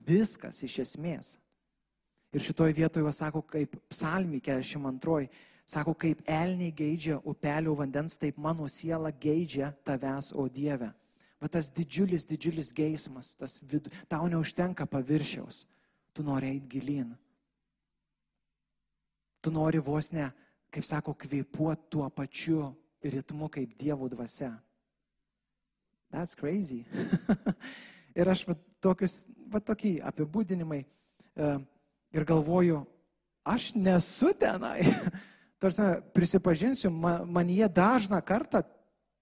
viskas 0.04 0.60
iš 0.66 0.82
esmės. 0.84 1.38
Ir 2.36 2.44
šitoje 2.44 2.74
vietoje 2.76 3.12
sako, 3.16 3.40
kaip 3.48 3.78
psalmį 3.88 4.42
42, 4.44 5.30
sako, 5.66 5.94
kaip 5.98 6.22
elniai 6.30 6.72
geidžia 6.72 7.18
upelio 7.26 7.74
vandens, 7.74 8.16
taip 8.18 8.38
mano 8.38 8.68
siela 8.70 9.10
geidžia 9.10 9.72
tavęs, 9.84 10.32
o 10.34 10.46
Dieve. 10.48 10.92
Va 11.42 11.50
tas 11.52 11.68
didžiulis, 11.74 12.24
didžiulis 12.24 12.72
geismas, 12.72 13.34
tas 13.36 13.58
vidu, 13.60 13.90
tau 14.08 14.28
neužtenka 14.30 14.86
paviršiaus, 14.88 15.66
tu 16.14 16.24
nori 16.24 16.54
eiti 16.54 16.70
gilin. 16.78 17.12
Tu 19.42 19.52
nori 19.52 19.82
vos 19.82 20.12
ne, 20.14 20.30
kaip 20.72 20.86
sako, 20.86 21.14
kvėpuoti 21.18 21.90
tuo 21.92 22.08
pačiu 22.10 22.70
ritmu 23.04 23.50
kaip 23.52 23.76
Dievo 23.78 24.08
dvasia. 24.08 24.54
That's 26.10 26.34
crazy. 26.38 26.86
ir 28.18 28.28
aš 28.30 28.46
va, 28.48 28.56
tokius, 28.80 29.24
va 29.52 29.60
tokie 29.60 29.98
apibūdinimai 30.00 30.80
e, 30.82 31.48
ir 32.16 32.26
galvoju, 32.26 32.80
aš 33.44 33.74
nesu 33.76 34.32
tenai. 34.38 34.86
Tarsi, 35.62 35.82
prisipažinsiu, 36.12 36.90
man, 36.92 37.24
man 37.32 37.48
jie 37.48 37.68
dažną 37.72 38.18
kartą, 38.24 38.60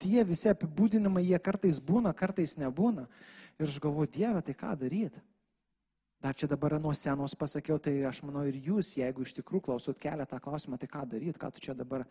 tie 0.03 0.25
visi 0.27 0.51
apibūdinimai, 0.51 1.23
jie 1.29 1.39
kartais 1.39 1.79
būna, 1.79 2.11
kartais 2.17 2.57
nebūna. 2.59 3.07
Ir 3.61 3.71
aš 3.71 3.79
galvoju, 3.83 4.11
Dieve, 4.17 4.43
tai 4.43 4.57
ką 4.59 4.73
daryti? 4.81 5.23
Dar 6.25 6.35
čia 6.35 6.49
dabar 6.51 6.75
nuo 6.81 6.95
senos 6.97 7.37
pasakiau, 7.39 7.79
tai 7.79 7.99
aš 8.09 8.23
manau 8.25 8.43
ir 8.49 8.57
jūs, 8.57 8.97
jeigu 8.97 9.23
iš 9.23 9.37
tikrųjų 9.37 9.69
klausot 9.69 9.99
kelią 10.01 10.27
tą 10.27 10.41
klausimą, 10.43 10.79
tai 10.81 10.89
ką 10.91 11.05
daryti, 11.13 11.39
ką 11.39 11.51
tu 11.53 11.63
čia 11.63 11.77
dabar 11.77 12.07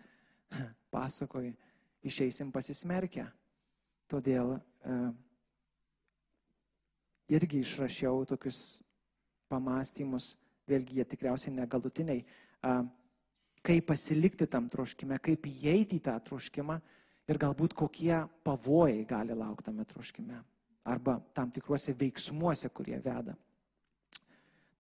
pasakoji, 0.94 1.56
išeisim 2.06 2.51
pasismerkę. 2.53 3.25
Todėl 4.12 4.56
e, 4.56 4.98
irgi 7.34 7.63
išrašiau 7.63 8.24
tokius 8.30 8.84
pamastymus, 9.51 10.36
vėlgi 10.70 11.00
jie 11.00 11.08
tikriausiai 11.10 11.56
negalutiniai, 11.58 12.22
e, 12.24 12.75
kaip 13.63 13.88
pasilikti 13.88 14.48
tam 14.51 14.67
troškime, 14.70 15.20
kaip 15.24 15.48
įeiti 15.48 16.00
į 16.00 16.05
tą 16.08 16.17
troškimą 16.27 16.79
ir 17.32 17.39
galbūt 17.39 17.75
kokie 17.77 18.15
pavojai 18.43 19.05
gali 19.08 19.36
laukti 19.38 19.70
tame 19.70 19.86
troškime 19.88 20.41
arba 20.84 21.17
tam 21.34 21.51
tikruose 21.51 21.96
veiksmuose, 21.96 22.70
kurie 22.70 23.00
veda. 23.00 23.36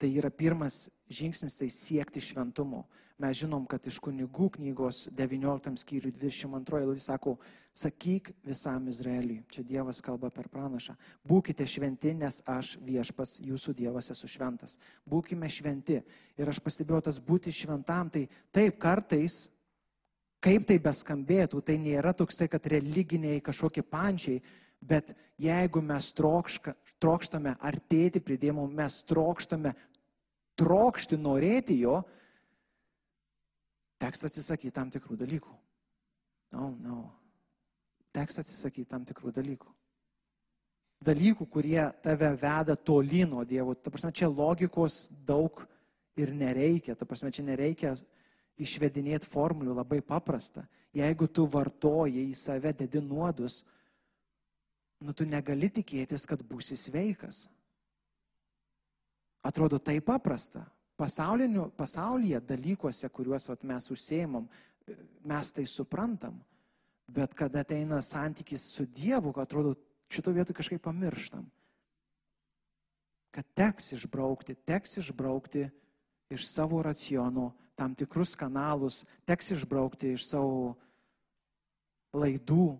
Tai 0.03 0.09
yra 0.19 0.27
pirmas 0.27 0.89
žingsnis, 1.07 1.53
tai 1.55 1.69
siekti 1.71 2.19
šventumo. 2.19 2.81
Mes 3.23 3.37
žinom, 3.39 3.63
kad 3.71 3.85
iš 3.87 4.01
kunigų 4.03 4.49
knygos 4.57 5.05
19 5.15 5.79
skyriui 5.79 6.11
22 6.11 6.81
eilutė 6.81 7.03
sako, 7.05 7.37
sakyk 7.71 8.33
visam 8.43 8.89
Izraeliui, 8.91 9.45
čia 9.47 9.63
Dievas 9.63 10.01
kalba 10.03 10.27
per 10.27 10.49
pranašą, 10.51 10.97
būkite 11.23 11.63
šventi, 11.63 12.11
nes 12.19 12.41
aš 12.51 12.73
viešpas 12.83 13.37
jūsų 13.45 13.77
Dievas 13.79 14.11
esu 14.11 14.27
šventas. 14.27 14.75
Būkime 15.07 15.47
šventi. 15.47 16.01
Ir 16.35 16.51
aš 16.51 16.59
pastebėjau 16.65 17.05
tas 17.07 17.21
būti 17.23 17.55
šventam, 17.55 18.11
tai 18.11 18.25
taip 18.51 18.75
kartais, 18.83 19.45
kaip 20.43 20.67
tai 20.67 20.81
beskambėtų, 20.83 21.63
tai 21.63 21.79
nėra 21.79 22.11
toks 22.11 22.43
tai, 22.43 22.49
kad 22.51 22.67
religiniai 22.75 23.39
kažkokie 23.39 23.87
pančiai, 23.87 24.43
bet 24.83 25.15
jeigu 25.39 25.79
mes 25.79 26.11
trokška, 26.11 26.75
trokštame 26.99 27.55
artėti 27.63 28.21
prie 28.23 28.37
Dievo, 28.39 28.67
mes 28.67 28.99
trokštame 29.07 29.73
trokšti 30.59 31.17
norėti 31.17 31.79
jo, 31.81 31.99
teks 34.01 34.25
atsisakyti 34.29 34.73
tam 34.75 34.91
tikrų 34.93 35.17
dalykų. 35.19 35.53
No, 36.53 36.69
no. 36.83 36.97
Teks 38.13 38.41
atsisakyti 38.43 38.89
tam 38.89 39.05
tikrų 39.09 39.33
dalykų. 39.33 39.71
Dalykų, 41.03 41.47
kurie 41.51 41.81
tave 42.03 42.29
veda 42.39 42.75
toli 42.77 43.23
nuo 43.27 43.43
Dievo. 43.43 43.73
Ta 43.75 43.91
prasme, 43.91 44.13
čia 44.15 44.29
logikos 44.29 45.07
daug 45.25 45.63
ir 46.15 46.31
nereikia. 46.35 46.95
Ta 46.95 47.07
prasme, 47.09 47.31
čia 47.33 47.43
nereikia 47.47 47.95
išvedinėti 48.61 49.27
formulių 49.27 49.75
labai 49.79 49.99
paprasta. 50.05 50.67
Jeigu 50.93 51.27
tu 51.27 51.47
vartoji 51.49 52.27
į 52.29 52.37
save 52.37 52.75
dedi 52.83 53.01
nuodus, 53.01 53.63
nu 55.03 55.15
tu 55.17 55.25
negali 55.25 55.71
tikėtis, 55.73 56.27
kad 56.29 56.43
būsi 56.45 56.77
sveikas. 56.77 57.47
Atrodo 59.43 59.79
tai 59.79 59.99
paprasta. 60.01 60.63
Pasaulyje 60.97 62.39
dalykuose, 62.47 63.09
kuriuos 63.09 63.49
vat, 63.49 63.63
mes 63.67 63.89
užsėmom, 63.91 64.45
mes 65.27 65.51
tai 65.51 65.65
suprantam. 65.67 66.37
Bet 67.11 67.33
kada 67.35 67.63
ateina 67.65 67.99
santykis 68.01 68.69
su 68.71 68.85
Dievu, 68.87 69.33
atrodo, 69.41 69.73
šito 70.07 70.31
vietu 70.31 70.55
kažkaip 70.55 70.81
pamirštam. 70.85 71.43
Kad 73.33 73.49
teks 73.57 73.95
išbraukti, 73.97 74.55
teks 74.63 75.01
išbraukti 75.01 75.65
iš 76.33 76.45
savo 76.47 76.79
racionų 76.85 77.49
tam 77.75 77.95
tikrus 77.97 78.35
kanalus, 78.37 79.03
teks 79.25 79.51
išbraukti 79.57 80.13
iš 80.13 80.27
savo 80.29 80.75
laidų, 82.13 82.77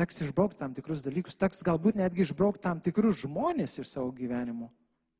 teks 0.00 0.22
išbraukti 0.24 0.56
tam 0.62 0.72
tikrus 0.72 1.04
dalykus, 1.04 1.36
teks 1.36 1.60
galbūt 1.66 1.98
netgi 2.00 2.24
išbraukti 2.24 2.64
tam 2.64 2.80
tikrus 2.80 3.20
žmonės 3.26 3.76
iš 3.82 3.92
savo 3.92 4.08
gyvenimo, 4.16 4.70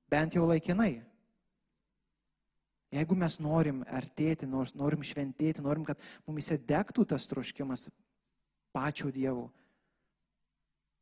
bent 0.09 0.37
jau 0.39 0.47
laikinai. 0.49 1.03
Jeigu 2.91 3.15
mes 3.15 3.37
norim 3.39 3.85
artėti, 3.87 4.49
norim 4.51 5.05
šventėti, 5.07 5.63
norim, 5.63 5.85
kad 5.87 6.01
mumise 6.27 6.57
degtų 6.59 7.05
tas 7.13 7.29
troškimas 7.31 7.87
pačio 8.75 9.13
Dievo, 9.15 9.51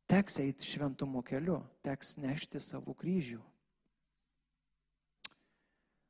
teks 0.09 0.37
eiti 0.43 0.67
šventumo 0.67 1.23
keliu, 1.25 1.63
teks 1.85 2.17
nešti 2.21 2.61
savo 2.61 2.93
kryžių. 2.93 3.39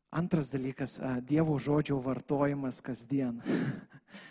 Antras 0.10 0.50
dalykas- 0.52 0.98
Dievo 1.30 1.60
žodžio 1.62 2.02
vartojimas 2.02 2.82
kasdien. 2.82 3.40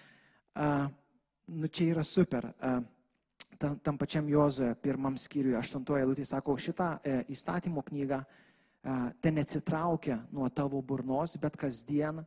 nu, 1.61 1.69
čia 1.71 1.93
yra 1.95 2.03
super. 2.03 2.51
Tam, 3.59 3.79
tam 3.83 3.97
pačiam 3.99 4.29
Jozoje, 4.31 4.77
pirmam 4.79 5.17
skyriui, 5.19 5.57
aštuntoje 5.59 6.05
eilutėje 6.05 6.29
sako, 6.31 6.55
šitą 6.63 6.93
e, 7.03 7.17
įstatymo 7.35 7.83
knygą 7.83 8.23
ten 9.21 9.35
neatsitraukia 9.35 10.19
nuo 10.33 10.49
tavo 10.49 10.83
burnos, 10.83 11.37
bet 11.37 11.57
kasdien, 11.57 12.23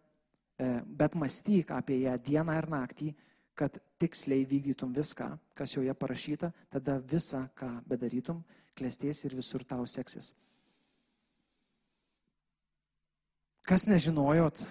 e, 0.59 0.81
bet 0.85 1.15
mąstyk 1.15 1.71
apie 1.71 2.01
ją 2.01 2.17
dieną 2.17 2.57
ir 2.57 2.67
naktį, 2.69 3.13
kad 3.55 3.79
tiksliai 3.99 4.45
vykdytum 4.45 4.93
viską, 4.93 5.37
kas 5.55 5.75
joje 5.75 5.93
parašyta, 5.93 6.51
tada 6.69 6.99
visą, 6.99 7.47
ką 7.55 7.81
bedarytum, 7.87 8.43
klėsties 8.75 9.25
ir 9.25 9.35
visur 9.35 9.63
tau 9.63 9.85
seksis. 9.85 10.33
Kas 13.61 13.85
nežinojot, 13.87 14.65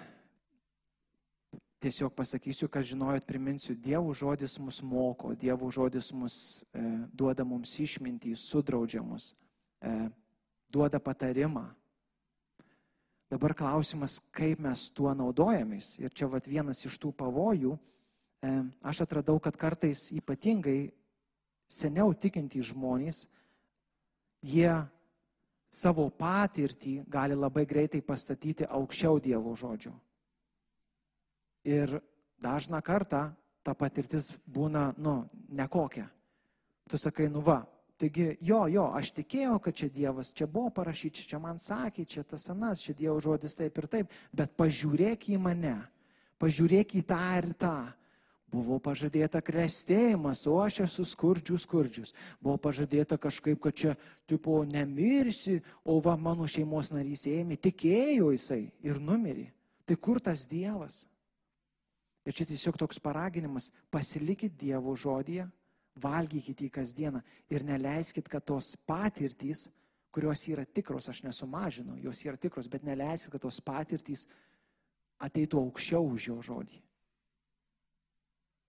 tiesiog 1.81 2.13
pasakysiu, 2.13 2.69
kas 2.69 2.85
žinojot, 2.91 3.25
priminsiu, 3.25 3.75
Dievo 3.75 4.13
žodis 4.13 4.59
mus 4.61 4.81
moko, 4.85 5.33
Dievo 5.35 5.69
žodis 5.73 6.11
mus 6.13 6.35
e, 6.73 6.81
duoda 7.13 7.45
mums 7.47 7.73
išmintį, 7.81 8.35
sudraudžia 8.37 9.01
mus, 9.05 9.31
e, 9.81 10.09
duoda 10.71 11.01
patarimą. 11.01 11.65
Dabar 13.31 13.55
klausimas, 13.55 14.19
kaip 14.35 14.59
mes 14.59 14.89
tuo 14.91 15.13
naudojamės. 15.15 15.95
Ir 16.03 16.13
čia 16.13 16.27
vat, 16.29 16.49
vienas 16.51 16.83
iš 16.85 16.99
tų 17.01 17.13
pavojų, 17.17 17.73
e, 17.77 18.53
aš 18.85 19.05
atradau, 19.07 19.39
kad 19.41 19.57
kartais 19.57 20.09
ypatingai 20.13 20.91
seniau 21.71 22.13
tikintys 22.13 22.73
žmonės, 22.75 23.25
jie 24.43 24.69
savo 25.71 26.09
patirtį 26.11 26.99
gali 27.09 27.37
labai 27.37 27.65
greitai 27.65 28.03
pastatyti 28.05 28.67
aukščiau 28.67 29.21
Dievo 29.23 29.55
žodžio. 29.55 29.95
Ir 31.67 31.99
dažną 32.41 32.81
kartą 32.81 33.27
ta 33.61 33.75
patirtis 33.77 34.31
būna, 34.49 34.91
nu, 34.97 35.29
nekokia. 35.53 36.07
Tu 36.89 36.97
sakai, 36.97 37.29
nu 37.29 37.43
va, 37.45 37.61
Taigi, 38.01 38.31
jo, 38.41 38.63
jo, 38.65 38.87
aš 38.97 39.11
tikėjau, 39.13 39.59
kad 39.61 39.75
čia 39.77 39.87
Dievas, 39.93 40.31
čia 40.33 40.47
buvo 40.49 40.71
parašyti, 40.73 41.27
čia 41.29 41.37
man 41.37 41.59
sakė, 41.61 42.07
čia 42.09 42.23
tas 42.25 42.47
anas, 42.49 42.81
čia 42.81 42.95
Dievo 42.97 43.19
žodis 43.21 43.53
taip 43.59 43.77
ir 43.77 43.85
taip, 43.91 44.15
bet 44.33 44.55
pažiūrėk 44.57 45.27
į 45.29 45.37
mane, 45.37 45.75
pažiūrėk 46.41 46.95
į 46.97 47.03
tą 47.11 47.19
ir 47.37 47.51
tą. 47.61 47.75
Buvo 48.51 48.81
pažadėta 48.83 49.39
krestėjimas, 49.45 50.41
o 50.49 50.57
aš 50.59 50.81
esu 50.87 51.05
skurdžius, 51.07 51.63
skurdžius. 51.63 52.15
Buvo 52.41 52.57
pažadėta 52.59 53.15
kažkaip, 53.21 53.61
kad 53.63 53.77
čia, 53.77 53.93
tipo, 54.27 54.57
nemirsi, 54.67 55.61
o 55.85 56.01
va 56.03 56.17
mano 56.19 56.49
šeimos 56.49 56.89
narys 56.91 57.29
ėmė, 57.29 57.61
tikėjo 57.61 58.33
jisai 58.33 58.65
ir 58.83 58.99
numirė. 58.99 59.45
Tai 59.85 59.95
kur 60.01 60.19
tas 60.25 60.49
Dievas? 60.49 61.05
Ir 62.25 62.37
čia 62.37 62.45
tiesiog 62.45 62.77
toks 62.77 62.99
paraginimas, 63.01 63.71
pasilikit 63.89 64.53
Dievo 64.59 64.93
žodėje 64.97 65.47
valgykite 65.99 66.65
jį 66.65 66.71
kasdieną 66.73 67.21
ir 67.51 67.65
neleiskit, 67.67 68.29
kad 68.29 68.45
tos 68.45 68.75
patirtys, 68.87 69.69
kurios 70.11 70.43
yra 70.51 70.65
tikros, 70.65 71.09
aš 71.09 71.23
nesumažinu, 71.25 71.97
jos 72.03 72.23
yra 72.25 72.37
tikros, 72.37 72.67
bet 72.71 72.83
neleiskit, 72.83 73.31
kad 73.31 73.43
tos 73.43 73.61
patirtys 73.63 74.27
ateitų 75.21 75.59
aukščiau 75.61 76.07
už 76.13 76.27
jo 76.31 76.37
žodį. 76.41 76.81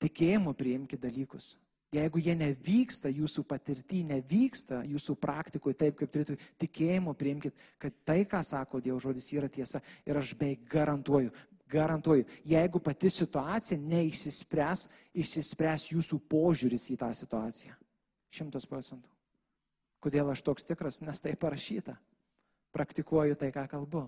Tikėjimu 0.03 0.55
priimkite 0.59 1.03
dalykus. 1.03 1.57
Jeigu 1.93 2.23
jie 2.25 2.33
nevyksta 2.35 3.11
jūsų 3.13 3.43
patirtį, 3.45 3.99
nevyksta 4.09 4.79
jūsų 4.89 5.15
praktikoje 5.21 5.77
taip, 5.77 5.99
kaip 5.99 6.11
turėtų, 6.15 6.39
tikėjimu 6.63 7.13
priimkite, 7.21 7.53
kad 7.79 7.99
tai, 8.09 8.23
ką 8.25 8.41
sako 8.49 8.81
Dievo 8.81 8.97
žodis, 9.03 9.29
yra 9.37 9.51
tiesa. 9.53 9.83
Ir 10.09 10.17
aš 10.17 10.33
beveik 10.41 10.65
garantuoju, 10.73 11.35
Garantuoju, 11.73 12.27
jeigu 12.45 12.81
pati 12.85 13.11
situacija 13.11 13.81
neišsispręs, 13.81 14.87
išsispręs 15.17 15.89
jūsų 15.95 16.19
požiūris 16.29 16.91
į 16.93 16.99
tą 17.01 17.09
situaciją. 17.17 17.77
Šimtas 18.33 18.69
procentų. 18.69 19.09
Kodėl 20.03 20.33
aš 20.33 20.43
toks 20.45 20.67
tikras? 20.69 21.01
Nes 21.01 21.23
tai 21.23 21.37
parašyta. 21.39 21.95
Praktikuoju 22.73 23.37
tai, 23.39 23.53
ką 23.55 23.67
kalbu. 23.71 24.07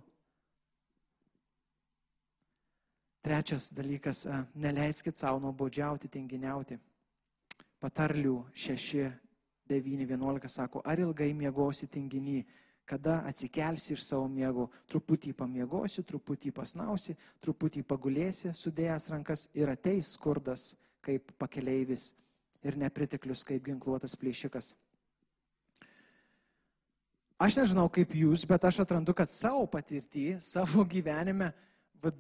Trečias 3.25 3.71
dalykas- 3.73 4.27
neleiskit 4.65 5.17
savo 5.17 5.41
nuobodžiauti, 5.41 6.09
tinginiauti. 6.09 6.79
Patarlių 7.81 8.45
6, 8.53 9.13
9, 9.69 10.05
11 10.05 10.49
sako, 10.49 10.83
ar 10.85 10.99
ilgai 11.01 11.33
miegosi 11.33 11.87
tinginy, 11.89 12.45
kada 12.85 13.23
atsikelsi 13.29 13.95
iš 13.95 14.05
savo 14.05 14.29
miego, 14.29 14.69
truputį 14.93 15.33
pamiegosi, 15.37 16.05
truputį 16.05 16.53
pasnausi, 16.55 17.17
truputį 17.45 17.83
pagulėsi, 17.89 18.53
sudėjęs 18.55 19.11
rankas 19.15 19.49
ir 19.57 19.73
ateis 19.73 20.13
skurdas 20.19 20.75
kaip 21.05 21.33
pakeleivis 21.41 22.13
ir 22.65 22.77
nepriteklius 22.81 23.45
kaip 23.45 23.65
ginkluotas 23.65 24.17
plėšikas. 24.21 24.75
Aš 27.41 27.59
nežinau 27.59 27.89
kaip 27.93 28.15
jūs, 28.15 28.45
bet 28.49 28.65
aš 28.65 28.85
atrandu, 28.85 29.13
kad 29.17 29.33
savo 29.33 29.65
patirtį, 29.69 30.37
savo 30.41 30.85
gyvenime, 30.89 31.51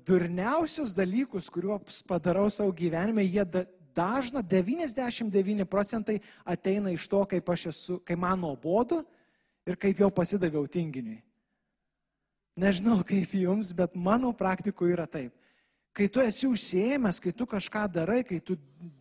durniausius 0.09 0.95
dalykus, 0.97 1.51
kuriuos 1.53 2.01
padarau 2.09 2.49
savo 2.51 2.73
gyvenime, 2.73 3.23
jie 3.25 3.45
dažna 3.95 4.43
99 4.43 5.69
procentai 5.71 6.19
ateina 6.45 6.91
iš 6.91 7.07
to, 7.09 7.23
kaip 7.31 7.51
aš 7.53 7.69
esu, 7.71 7.99
kai 8.05 8.17
man 8.17 8.41
nuobodu 8.43 9.05
ir 9.67 9.79
kaip 9.81 10.01
jau 10.01 10.11
pasidaviau 10.13 10.67
tinginiui. 10.67 11.23
Nežinau 12.57 13.01
kaip 13.07 13.33
jums, 13.35 13.73
bet 13.75 13.97
mano 13.99 14.31
praktikoje 14.37 14.95
yra 14.95 15.07
taip. 15.11 15.33
Kai 15.95 16.09
tu 16.11 16.23
esi 16.23 16.47
užsiemęs, 16.51 17.21
kai 17.23 17.31
tu 17.33 17.47
kažką 17.47 17.85
darai, 17.91 18.23
kai 18.27 18.41
tu 18.43 18.57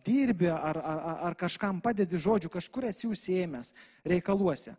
dirbi 0.06 0.46
ar, 0.46 0.78
ar, 0.78 1.00
ar 1.26 1.34
kažkam 1.34 1.80
padedi 1.82 2.18
žodžiu, 2.22 2.50
kažkur 2.50 2.86
esi 2.86 3.08
užsiemęs 3.10 3.72
reikaluose. 4.06 4.76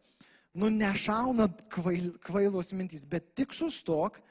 Nu, 0.56 0.70
nešauna 0.72 1.50
kvail, 1.72 2.14
kvailos 2.24 2.72
mintys, 2.72 3.04
bet 3.04 3.34
tik 3.36 3.52
sustok, 3.52 4.22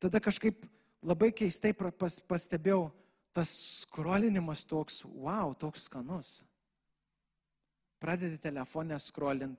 tada 0.00 0.20
kažkaip 0.20 0.66
labai 1.00 1.30
keistai 1.32 1.72
pas, 1.72 2.20
pastebėjau, 2.28 2.90
tas 3.32 3.52
skrolinimas 3.84 4.64
toks, 4.68 5.00
wow, 5.08 5.56
toks 5.56 5.88
skanus. 5.88 6.42
Pradedi 8.00 8.36
telefonę 8.36 9.00
skrolint, 9.00 9.56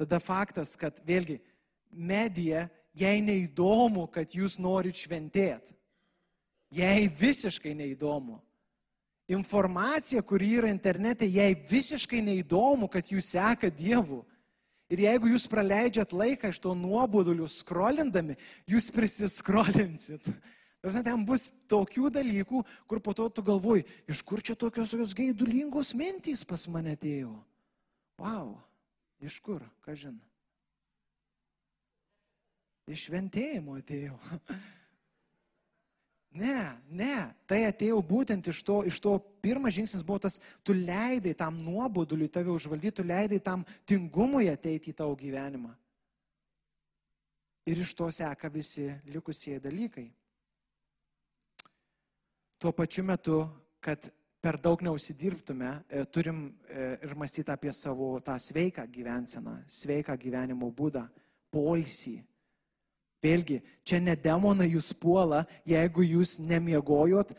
tada 0.00 0.20
faktas, 0.22 0.72
kad 0.80 0.96
vėlgi 1.04 1.38
medija, 1.92 2.68
jai 2.96 3.18
neįdomu, 3.22 4.06
kad 4.12 4.32
jūs 4.32 4.58
norit 4.60 4.96
šventėti. 4.96 5.76
Jai 6.70 7.10
visiškai 7.10 7.74
neįdomu. 7.74 8.38
Informacija, 9.30 10.22
kuri 10.26 10.54
yra 10.58 10.70
internete, 10.70 11.26
jai 11.26 11.52
visiškai 11.54 12.22
neįdomu, 12.26 12.88
kad 12.90 13.10
jūs 13.10 13.32
seka 13.34 13.70
Dievu. 13.70 14.24
Ir 14.90 15.04
jeigu 15.04 15.30
jūs 15.30 15.46
praleidžiat 15.50 16.14
laiką 16.14 16.50
iš 16.50 16.58
to 16.64 16.72
nuobodulių 16.74 17.46
skrolindami, 17.50 18.34
jūs 18.66 18.88
prisiskrolinsit. 18.94 20.32
Ten 20.80 21.26
bus 21.28 21.50
tokių 21.70 22.10
dalykų, 22.10 22.64
kur 22.90 23.02
po 23.04 23.14
to 23.14 23.28
tu 23.28 23.44
galvoji, 23.46 23.84
iš 24.10 24.24
kur 24.26 24.42
čia 24.42 24.56
tokios 24.58 25.14
gaidulingos 25.14 25.92
mintys 25.94 26.42
pas 26.42 26.64
mane 26.72 26.96
atėjo. 26.96 27.36
Wow. 28.18 28.56
Iš 29.20 29.38
kur, 29.44 29.62
ką 29.84 29.94
žin? 29.98 30.18
Iš 32.90 33.08
šventėjimo 33.08 33.78
atėjau. 33.80 34.18
Ne, 36.30 36.78
ne, 36.94 37.14
tai 37.50 37.64
atėjau 37.66 37.96
būtent 38.06 38.46
iš 38.52 38.60
to, 38.62 38.76
iš 38.86 39.00
to 39.02 39.16
pirmas 39.42 39.74
žingsnis 39.74 40.04
buvo 40.06 40.20
tas, 40.22 40.36
tu 40.62 40.70
leidai 40.70 41.32
tam 41.34 41.56
nuoboduliui 41.58 42.30
tave 42.30 42.52
užvaldyti, 42.54 43.00
tu 43.00 43.02
leidai 43.02 43.40
tam 43.42 43.64
tingumui 43.82 44.46
ateiti 44.46 44.92
į 44.92 44.98
tavo 45.00 45.16
gyvenimą. 45.18 45.72
Ir 47.66 47.82
iš 47.82 47.96
to 47.98 48.06
seka 48.14 48.46
visi 48.46 48.86
likusieji 49.10 49.58
dalykai. 49.64 50.06
Tuo 52.62 52.70
pačiu 52.78 53.02
metu, 53.08 53.42
kad 53.82 54.06
per 54.40 54.56
daug 54.60 54.80
neusidirbtume, 54.82 55.74
e, 55.88 56.04
turim 56.08 56.48
e, 56.68 56.96
ir 57.04 57.14
mąstyti 57.16 57.52
apie 57.52 57.72
savo 57.76 58.14
tą 58.24 58.38
sveiką 58.40 58.86
gyvenseną, 58.88 59.58
sveiką 59.68 60.16
gyvenimo 60.16 60.70
būdą, 60.72 61.04
polsį. 61.52 62.18
Vėlgi, 63.20 63.58
čia 63.84 63.98
ne 64.00 64.14
demonai 64.16 64.70
jūs 64.70 64.94
puola, 64.96 65.42
jeigu 65.68 66.00
jūs 66.06 66.38
nemiegojot 66.40 67.34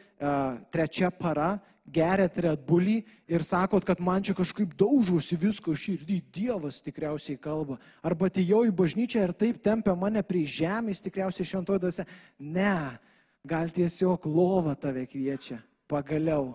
trečia 0.69 1.09
para, 1.09 1.55
geriat 1.91 2.37
redbulį 2.37 3.01
ir 3.31 3.43
sakot, 3.45 3.83
kad 3.85 3.99
man 4.03 4.23
čia 4.23 4.35
kažkaip 4.37 4.73
daužosi 4.77 5.37
visko 5.39 5.73
širdį, 5.75 6.19
Dievas 6.33 6.81
tikriausiai 6.85 7.39
kalba. 7.41 7.77
Arba 8.03 8.29
atėjau 8.29 8.63
į 8.67 8.75
bažnyčią 8.75 9.25
ir 9.25 9.33
taip 9.35 9.61
tempia 9.63 9.95
mane 9.97 10.23
prie 10.23 10.45
žemės, 10.47 11.03
tikriausiai 11.03 11.47
šventuodose. 11.47 12.05
Ne, 12.39 12.99
gal 13.43 13.71
tiesiog 13.73 14.27
lova 14.29 14.75
tave 14.75 15.07
kviečia. 15.09 15.59
Pagaliau. 15.91 16.53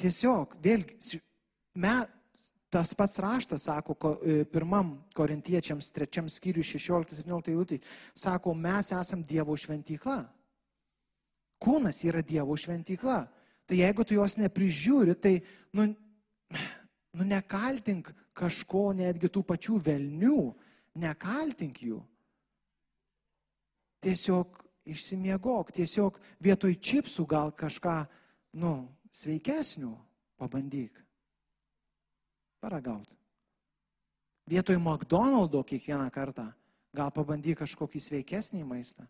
Tiesiog, 0.00 0.54
vėlgi, 0.64 1.20
me, 1.82 1.94
tas 2.72 2.94
pats 2.96 3.18
raštas 3.20 3.66
sako, 3.68 3.96
ko, 4.00 4.12
e, 4.24 4.44
pirmam 4.48 4.94
korintiečiams, 5.16 5.90
trečiam 5.92 6.28
skyriui 6.30 6.64
16-17 6.64 7.50
eilutė, 7.52 7.80
sako, 8.16 8.54
mes 8.56 8.92
esam 8.96 9.24
Dievo 9.26 9.56
šventykla. 9.58 10.22
Kūnas 11.60 12.00
yra 12.08 12.22
Dievo 12.24 12.56
šventykla. 12.56 13.18
Tai 13.68 13.76
jeigu 13.78 14.06
tu 14.06 14.16
jos 14.16 14.38
neprižiūri, 14.40 15.14
tai 15.20 15.34
nu, 15.76 15.90
nu 17.18 17.26
nekaltink 17.26 18.08
kažko, 18.34 18.90
netgi 18.96 19.28
tų 19.30 19.44
pačių 19.46 19.76
velnių, 19.90 20.38
nekaltink 21.02 21.82
jų. 21.84 22.00
Tiesiog 24.00 24.62
išsimiegok, 24.90 25.74
tiesiog 25.76 26.16
vietoj 26.42 26.74
čipsų 26.80 27.26
gal 27.28 27.52
kažką, 27.52 27.98
nu, 28.58 28.88
sveikesnių 29.12 29.92
pabandyk. 30.40 30.98
Paragaut. 32.60 33.16
Vietoj 34.50 34.76
McDonald'o 34.78 35.62
kiekvieną 35.64 36.10
kartą 36.10 36.50
gal 36.96 37.12
pabandyk 37.14 37.60
kažkokį 37.62 38.00
sveikesnį 38.02 38.64
maistą. 38.66 39.06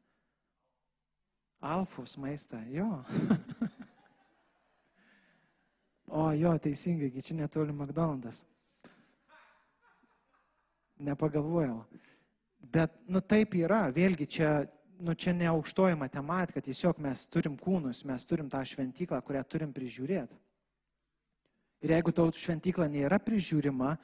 Alfos 1.60 2.16
maistą, 2.20 2.60
jo. 2.72 2.88
o, 6.20 6.30
jo, 6.36 6.52
teisingai, 6.58 7.10
čia 7.20 7.36
netoli 7.36 7.72
McDonald's. 7.72 8.44
Nepagalvojau. 11.00 11.82
Bet, 12.60 12.94
nu 13.08 13.20
taip 13.24 13.56
yra, 13.56 13.86
vėlgi 13.92 14.28
čia, 14.28 14.50
nu 15.00 15.14
čia 15.14 15.32
ne 15.32 15.48
aukštoji 15.50 15.96
matematika, 15.98 16.62
tiesiog 16.62 17.00
mes 17.02 17.26
turim 17.32 17.56
kūnus, 17.58 18.04
mes 18.08 18.26
turim 18.28 18.48
tą 18.52 18.60
šventyklą, 18.66 19.20
kurią 19.24 19.42
turim 19.48 19.72
prižiūrėti. 19.74 20.36
Ir 21.80 21.94
jeigu 21.96 22.12
tau 22.12 22.28
šventykla 22.36 22.90
nėra 22.92 23.18
prižiūrima, 23.24 23.94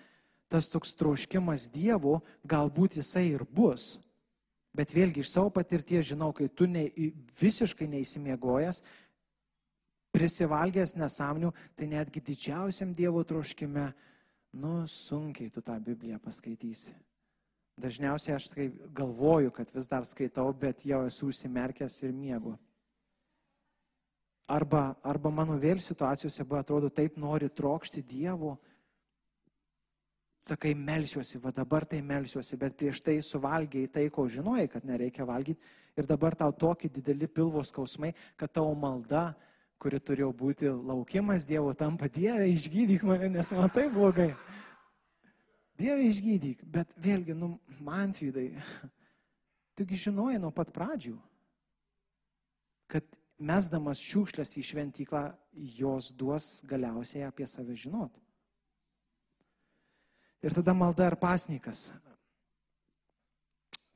tas 0.48 0.68
toks 0.72 0.94
troškimas 0.96 1.68
Dievo, 1.74 2.20
galbūt 2.48 2.96
jisai 3.00 3.26
ir 3.34 3.44
bus. 3.44 3.98
Bet 4.76 4.92
vėlgi 4.92 5.22
iš 5.24 5.32
savo 5.32 5.50
patirties 5.52 6.10
žinau, 6.12 6.32
kai 6.36 6.48
tu 6.48 6.68
ne, 6.68 6.86
visiškai 7.40 7.88
neįsimiegojęs, 7.92 8.82
prisivalgęs 10.16 10.96
nesąmonių, 10.96 11.52
tai 11.76 11.88
netgi 11.92 12.22
didžiausiam 12.24 12.92
Dievo 12.96 13.24
troškime, 13.24 13.90
nu, 14.56 14.78
sunkiai 14.88 15.52
tu 15.52 15.60
tą 15.64 15.76
Bibliją 15.80 16.20
paskaitysi. 16.22 16.96
Dažniausiai 17.76 18.36
aš 18.38 18.48
galvoju, 18.96 19.50
kad 19.52 19.68
vis 19.74 19.88
dar 19.88 20.04
skaitau, 20.08 20.48
bet 20.56 20.86
jau 20.88 21.02
esu 21.06 21.28
užsimerkęs 21.28 21.98
ir 22.06 22.14
miegu. 22.16 22.54
Arba, 24.48 24.94
arba 25.02 25.30
mano 25.30 25.58
vėl 25.60 25.82
situacijose 25.82 26.44
buvo, 26.46 26.60
atrodo, 26.62 26.88
taip 26.88 27.18
nori 27.18 27.50
trokšti 27.50 28.00
Dievo, 28.06 28.54
sakai, 30.40 30.72
melsiuosi, 30.78 31.40
va 31.42 31.50
dabar 31.52 31.84
tai 31.84 32.00
melsiuosi, 32.06 32.56
bet 32.56 32.76
prieš 32.78 33.02
tai 33.02 33.18
suvalgiai 33.20 33.90
tai, 33.92 34.06
ko 34.14 34.28
žinojai, 34.30 34.68
kad 34.70 34.86
nereikia 34.86 35.26
valgyti 35.26 35.60
ir 35.96 36.06
dabar 36.06 36.36
tau 36.38 36.52
tokie 36.52 36.88
dideli 36.92 37.26
pilvo 37.26 37.64
skausmai, 37.64 38.12
kad 38.36 38.52
tavo 38.52 38.72
malda, 38.78 39.32
kuri 39.82 40.00
turėjo 40.00 40.30
būti 40.32 40.70
laukimas 40.70 41.44
Dievo, 41.44 41.74
tampa 41.74 42.08
Dieve, 42.08 42.46
išgydyk 42.54 43.04
mane, 43.04 43.28
nes 43.34 43.52
man 43.52 43.68
tai 43.72 43.88
blogai. 43.92 44.30
Dieve 45.76 46.06
išgydyk, 46.08 46.62
bet 46.72 46.94
vėlgi, 46.96 47.34
nu, 47.36 47.56
man 47.84 48.14
svidai, 48.16 48.48
tugi 49.76 49.98
žinojai 50.06 50.40
nuo 50.40 50.52
pat 50.54 50.72
pradžių, 50.72 51.16
kad 52.88 53.18
mesdamas 53.36 54.00
šiukšlės 54.00 54.56
į 54.56 54.64
šventyklą, 54.70 55.26
jos 55.76 56.12
duos 56.16 56.62
galiausiai 56.68 57.26
apie 57.26 57.46
save 57.48 57.76
žinot. 57.76 58.14
Ir 60.44 60.54
tada 60.56 60.72
malda 60.76 61.08
ir 61.10 61.16
pasnikas. 61.20 61.90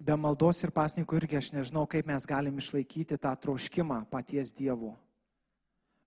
Be 0.01 0.17
maldos 0.17 0.63
ir 0.65 0.73
pasnikų 0.73 1.19
irgi 1.21 1.37
aš 1.37 1.51
nežinau, 1.53 1.85
kaip 1.89 2.09
mes 2.09 2.25
galim 2.29 2.57
išlaikyti 2.59 3.19
tą 3.21 3.35
troškimą 3.37 4.01
paties 4.11 4.53
Dievo. 4.57 4.95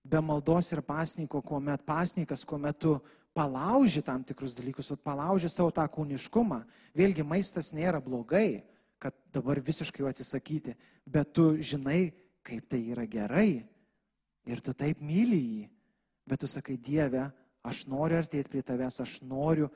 Be 0.04 0.20
maldos 0.20 0.72
ir 0.74 0.82
pasniko, 0.82 1.40
kuomet 1.40 1.84
pasnikas, 1.86 2.42
kuomet 2.44 2.80
tu 2.82 2.96
palauži 3.34 4.02
tam 4.02 4.22
tikrus 4.24 4.54
dalykus, 4.56 4.92
palauži 5.02 5.50
savo 5.50 5.72
tą 5.74 5.84
kūniškumą. 5.90 6.62
Vėlgi 6.94 7.26
maistas 7.26 7.72
nėra 7.74 8.00
blogai, 8.02 8.62
kad 9.02 9.16
dabar 9.34 9.60
visiškai 9.60 10.04
jo 10.04 10.08
atsisakyti, 10.08 10.76
bet 11.04 11.34
tu 11.34 11.50
žinai, 11.58 12.14
kaip 12.44 12.68
tai 12.70 12.80
yra 12.94 13.04
gerai 13.10 13.64
ir 14.46 14.60
tu 14.64 14.72
taip 14.76 15.02
myli 15.02 15.40
jį. 15.40 15.64
Bet 16.24 16.40
tu 16.40 16.48
sakai, 16.48 16.78
Dieve, 16.80 17.26
aš 17.64 17.84
noriu 17.90 18.20
artėti 18.20 18.48
prie 18.52 18.62
tavęs, 18.64 19.00
aš 19.02 19.18
noriu 19.26 19.68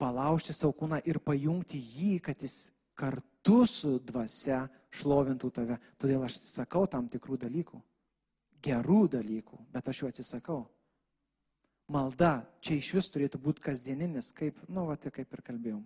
palaužti 0.00 0.52
savo 0.52 0.74
kūną 0.76 1.00
ir 1.08 1.20
pajungti 1.22 1.80
jį, 1.80 2.18
kad 2.24 2.42
jis 2.42 2.74
kartu 2.98 3.62
su 3.68 3.98
dvasia 4.04 4.64
šlovintų 4.94 5.50
tave. 5.54 5.78
Todėl 6.00 6.26
aš 6.26 6.38
atsisakau 6.40 6.84
tam 6.90 7.08
tikrų 7.08 7.38
dalykų. 7.46 7.80
Gerų 8.64 9.00
dalykų, 9.16 9.60
bet 9.72 9.88
aš 9.88 10.02
jų 10.02 10.12
atsisakau. 10.12 10.62
Malda 11.90 12.38
čia 12.64 12.78
iš 12.78 12.94
vis 12.96 13.10
turėtų 13.12 13.38
būti 13.42 13.64
kasdieninis, 13.64 14.30
kaip, 14.32 14.56
nu, 14.72 14.86
va, 14.88 14.96
tai 14.96 15.12
kaip 15.12 15.28
ir 15.28 15.42
kalbėjom. 15.44 15.82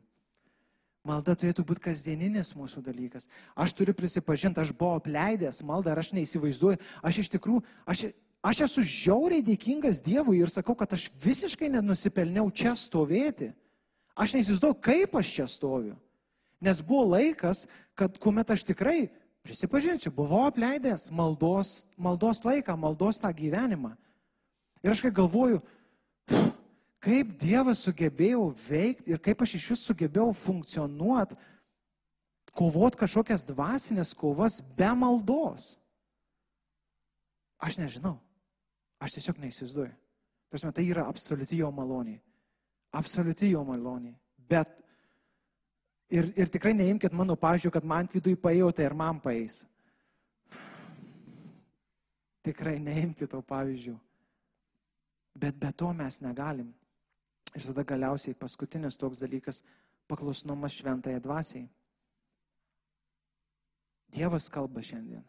Malda 1.06 1.34
turėtų 1.38 1.64
būti 1.66 1.82
kasdieninis 1.88 2.52
mūsų 2.58 2.82
dalykas. 2.86 3.28
Aš 3.58 3.74
turiu 3.74 3.94
prisipažinti, 3.96 4.60
aš 4.60 4.74
buvau 4.76 4.98
apleidęs 4.98 5.62
maldą 5.66 5.94
ir 5.94 6.02
aš 6.02 6.12
neįsivaizduoju, 6.14 6.78
aš 7.02 7.20
iš 7.22 7.30
tikrųjų, 7.34 7.62
aš, 7.88 8.02
aš 8.46 8.64
esu 8.66 8.84
žiauriai 8.86 9.44
dėkingas 9.46 10.02
Dievui 10.04 10.38
ir 10.42 10.52
sakau, 10.52 10.76
kad 10.78 10.92
aš 10.94 11.08
visiškai 11.22 11.70
nenusipelniau 11.74 12.50
čia 12.50 12.74
stovėti. 12.78 13.50
Aš 14.18 14.36
neįsivaizduoju, 14.36 14.78
kaip 14.84 15.16
aš 15.18 15.32
čia 15.38 15.46
stoviu. 15.50 15.96
Nes 16.62 16.82
buvo 16.82 17.14
laikas, 17.14 17.64
kad 17.98 18.18
kuomet 18.18 18.50
aš 18.50 18.66
tikrai, 18.66 19.08
prisipažinsiu, 19.46 20.12
buvau 20.14 20.44
apleidęs 20.48 21.08
maldos, 21.14 21.88
maldos 21.96 22.42
laiką, 22.44 22.74
maldos 22.76 23.22
tą 23.22 23.30
gyvenimą. 23.32 23.94
Ir 24.82 24.92
aš 24.92 25.02
kai 25.06 25.14
galvoju, 25.14 25.62
kaip 27.04 27.34
Dievas 27.40 27.82
sugebėjau 27.86 28.48
veikti 28.68 29.14
ir 29.14 29.22
kaip 29.22 29.44
aš 29.44 29.56
iš 29.58 29.68
vis 29.72 29.84
sugebėjau 29.88 30.32
funkcionuoti, 30.36 31.38
kovoti 32.58 32.98
kažkokias 33.04 33.46
dvasinės 33.48 34.14
kovas 34.18 34.60
be 34.76 34.88
maldos. 34.98 35.76
Aš 37.58 37.78
nežinau. 37.78 38.16
Aš 38.98 39.18
tiesiog 39.18 39.38
neįsivaizduoju. 39.42 39.94
Prasme, 40.50 40.72
tai 40.74 40.86
yra 40.88 41.04
absoliuti 41.06 41.58
jo 41.60 41.70
malonė. 41.74 42.16
Absoliuti 42.98 43.50
jo 43.52 43.62
malonė. 43.68 44.14
Bet 44.48 44.70
ir, 46.10 46.30
ir 46.34 46.50
tikrai 46.50 46.72
neimkite 46.74 47.14
mano 47.14 47.36
pažiūrėjų, 47.38 47.74
kad 47.74 47.86
man 47.86 48.08
vidui 48.10 48.34
paėjau, 48.40 48.70
tai 48.74 48.88
ir 48.88 48.96
man 48.96 49.20
paeis. 49.22 49.62
Tikrai 52.46 52.78
neimkite 52.80 53.28
to 53.34 53.42
pavyzdžių. 53.44 53.94
Bet 55.38 55.58
be 55.60 55.70
to 55.72 55.92
mes 55.94 56.20
negalim. 56.20 56.72
Ir 57.54 57.64
tada 57.70 57.84
galiausiai 57.86 58.34
paskutinis 58.34 58.98
toks 58.98 59.22
dalykas- 59.22 59.62
paklusnumas 60.10 60.72
šventai 60.72 61.20
dvasiai. 61.20 61.68
Dievas 64.10 64.48
kalba 64.48 64.80
šiandien. 64.80 65.24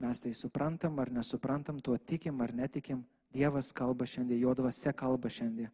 Mes 0.00 0.20
tai 0.20 0.32
suprantam 0.32 0.98
ar 0.98 1.10
nesuprantam, 1.10 1.80
tuo 1.82 1.98
tikim 1.98 2.40
ar 2.40 2.52
netikim, 2.52 3.04
Dievas 3.32 3.72
kalba 3.76 4.06
šiandien, 4.08 4.40
jo 4.40 4.54
dvasia 4.56 4.94
kalba 4.96 5.28
šiandien, 5.28 5.70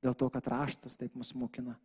dėl 0.00 0.14
to, 0.16 0.30
kad 0.32 0.46
raštas 0.48 0.96
taip 0.96 1.14
mus 1.14 1.34
mokina. 1.36 1.76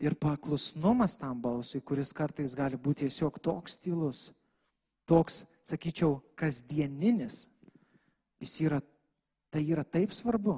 Ir 0.00 0.16
paklusnumas 0.16 1.18
tam 1.20 1.42
balsui, 1.42 1.82
kuris 1.84 2.12
kartais 2.16 2.54
gali 2.56 2.76
būti 2.80 3.04
tiesiog 3.04 3.36
toks 3.44 3.76
tylus, 3.78 4.32
toks, 5.06 5.44
sakyčiau, 5.62 6.22
kasdieninis, 6.40 7.50
jis 8.40 8.56
yra, 8.64 8.80
Tai 9.54 9.62
yra 9.62 9.84
taip 9.86 10.10
svarbu, 10.10 10.56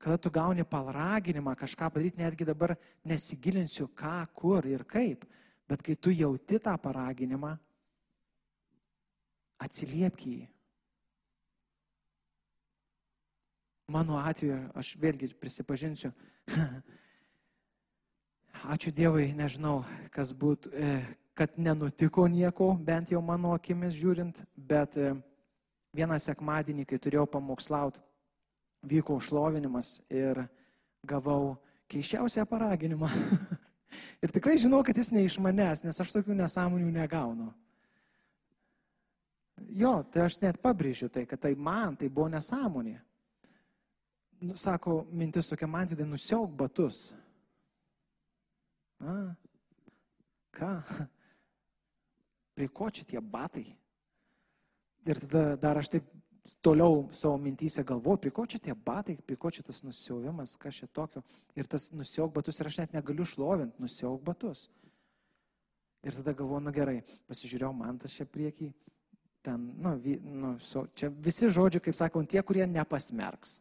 kada 0.00 0.16
tu 0.16 0.30
gauni 0.32 0.64
palraginimą 0.64 1.52
kažką 1.52 1.90
padaryti, 1.92 2.22
netgi 2.22 2.46
dabar 2.48 2.72
nesigilinsiu, 3.04 3.90
ką, 3.92 4.22
kur 4.32 4.64
ir 4.64 4.86
kaip, 4.88 5.26
bet 5.68 5.84
kai 5.84 5.96
tu 6.00 6.14
jauti 6.16 6.56
tą 6.56 6.72
paraginimą, 6.80 7.50
atsiliepk 9.60 10.24
jį. 10.30 10.48
Mano 13.92 14.16
atveju, 14.16 14.56
aš 14.80 14.94
vėlgi 14.96 15.34
prisipažinsiu, 15.36 16.14
ačiū 18.72 18.96
Dievui, 18.96 19.28
nežinau, 19.36 19.82
kas 20.08 20.32
būtų, 20.32 20.72
e, 20.72 20.98
kad 21.36 21.60
nenutiko 21.60 22.24
nieko, 22.32 22.72
bent 22.80 23.12
jau 23.12 23.20
mano 23.20 23.52
akimis 23.52 23.92
žiūrint, 24.00 24.40
bet 24.56 24.96
e, 24.96 25.12
vieną 25.92 26.16
sekmadienį, 26.16 26.88
kai 26.88 26.96
turėjau 26.96 27.28
pamokslauti, 27.36 28.07
vyko 28.82 29.18
užlovinimas 29.18 29.98
ir 30.10 30.44
gavau 31.06 31.56
keiščiausią 31.88 32.44
paraginimą. 32.48 33.08
ir 34.22 34.34
tikrai 34.34 34.58
žinau, 34.60 34.82
kad 34.86 34.96
jis 34.96 35.12
ne 35.14 35.24
iš 35.26 35.38
manęs, 35.42 35.84
nes 35.86 36.00
aš 36.00 36.14
tokių 36.18 36.36
nesąmonių 36.38 36.92
negaunu. 36.94 37.50
Jo, 39.74 39.98
tai 40.06 40.28
aš 40.28 40.38
net 40.42 40.60
pabrėžiu 40.62 41.08
tai, 41.10 41.26
kad 41.26 41.40
tai 41.42 41.56
man 41.58 41.96
tai 41.98 42.08
buvo 42.12 42.28
nesąmonė 42.30 42.98
nu, 44.40 44.56
sako, 44.56 45.06
mintis 45.10 45.48
tokia, 45.48 45.66
man 45.66 45.88
vidai 45.88 46.06
nusiauk 46.06 46.52
batus. 46.56 47.12
Na, 49.02 49.34
ką? 50.54 50.70
Prie 52.54 52.68
ko 52.74 52.90
čia 52.90 53.06
tie 53.06 53.20
batai? 53.22 53.66
Ir 55.06 55.20
tada 55.24 55.56
dar 55.56 55.78
aš 55.80 55.90
taip 55.94 56.08
toliau 56.64 57.08
savo 57.12 57.38
mintysę 57.42 57.84
galvoju, 57.84 58.20
prie 58.22 58.32
ko 58.34 58.46
čia 58.46 58.60
tie 58.62 58.74
batai, 58.74 59.18
prie 59.26 59.36
ko 59.36 59.50
čia 59.50 59.62
tas 59.66 59.82
nusiauvimas, 59.84 60.56
kas 60.60 60.80
čia 60.80 60.88
tokio. 60.92 61.22
Ir 61.56 61.68
tas 61.70 61.90
nusiauk 61.92 62.32
batus, 62.34 62.60
ir 62.60 62.70
aš 62.70 62.80
net 62.82 62.96
negaliu 62.96 63.26
šlovinti, 63.28 63.80
nusiauk 63.82 64.22
batus. 64.24 64.68
Ir 66.06 66.16
tada 66.16 66.32
galvoju, 66.32 66.64
nu 66.64 66.74
gerai, 66.74 66.98
pasižiūrėjau 67.28 67.72
man 67.76 67.98
tas 67.98 68.14
čia 68.14 68.26
priekį, 68.26 68.72
ten, 69.44 69.70
nu, 69.82 69.96
vi, 70.02 70.18
nu 70.22 70.56
so, 70.62 70.86
čia 70.94 71.10
visi 71.10 71.50
žodžiai, 71.50 71.82
kaip 71.88 71.96
sakau, 71.98 72.22
tie, 72.24 72.42
kurie 72.46 72.66
nepasmerks 72.66 73.58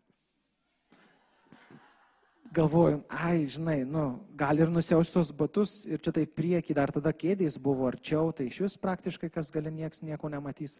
galvoju, 2.58 3.02
ai, 3.10 3.46
žinai, 3.52 3.82
nu, 3.86 4.04
gal 4.38 4.60
ir 4.60 4.72
nusiaustos 4.72 5.32
batus 5.36 5.84
ir 5.86 6.02
čia 6.04 6.14
tai 6.16 6.26
prieki, 6.26 6.76
dar 6.78 6.92
tada 6.94 7.14
kėdės 7.14 7.60
buvo 7.62 7.88
arčiau, 7.90 8.32
tai 8.36 8.48
iš 8.50 8.62
vis 8.64 8.78
praktiškai, 8.82 9.30
kas 9.34 9.52
gali 9.54 9.72
nieks 9.74 10.04
nieko 10.06 10.30
nematys. 10.32 10.80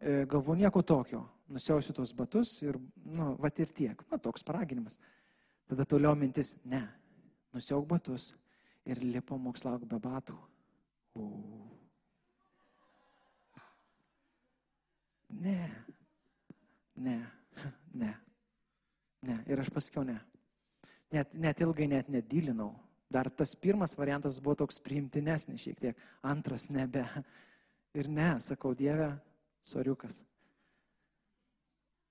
E, 0.00 0.24
galvoju, 0.30 0.58
nieko 0.62 0.82
tokio, 0.82 1.22
nusiausiu 1.52 1.94
tos 1.96 2.12
batus 2.16 2.54
ir, 2.64 2.78
nu, 3.04 3.34
va 3.40 3.50
ir 3.52 3.72
tiek. 3.76 4.04
Na, 4.10 4.18
toks 4.18 4.44
paraginimas. 4.46 4.96
Tada 5.68 5.84
toliau 5.84 6.16
mintis, 6.18 6.56
ne, 6.64 6.80
nusiauk 7.54 7.86
batus 7.88 8.30
ir 8.88 9.02
lipo 9.04 9.38
mokslauk 9.38 9.84
be 9.86 10.00
batų. 10.00 10.38
U. 11.20 11.28
Ne, 15.40 15.60
ne, 16.96 17.20
ne, 17.94 18.10
ne. 19.22 19.38
Ir 19.46 19.60
aš 19.62 19.70
pasakiau 19.70 20.02
ne 20.08 20.18
net, 21.12 21.34
net 21.34 21.60
ilgai 21.60 21.88
net 21.90 22.08
nedylinau. 22.10 22.72
Dar 23.10 23.30
tas 23.30 23.56
pirmas 23.58 23.96
variantas 23.98 24.38
buvo 24.42 24.60
toks 24.62 24.78
priimtinesnis 24.82 25.64
šiek 25.64 25.80
tiek, 25.80 26.02
antras 26.22 26.68
nebe. 26.70 27.02
Ir 27.98 28.06
ne, 28.06 28.36
sakau, 28.38 28.70
Dieve, 28.78 29.10
soriukas. 29.66 30.22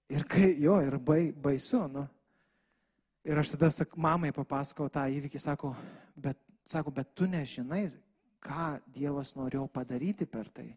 Ir 0.09 0.25
kai 0.25 0.55
jo, 0.57 0.79
ir 0.81 0.97
bai, 0.97 1.29
baisu, 1.31 1.83
nu. 1.91 2.07
Ir 3.27 3.37
aš 3.37 3.53
tada 3.53 3.69
sak, 3.69 3.93
mamai 3.99 4.31
papasakau 4.33 4.89
tą 4.89 5.03
įvykį, 5.11 5.41
sako, 5.41 5.73
bet, 6.17 6.39
sako, 6.65 6.93
bet 6.95 7.11
tu 7.13 7.27
nežinai, 7.29 7.83
ką 8.41 8.79
Dievas 8.89 9.35
norėjo 9.37 9.67
padaryti 9.69 10.25
per 10.25 10.49
tai. 10.49 10.71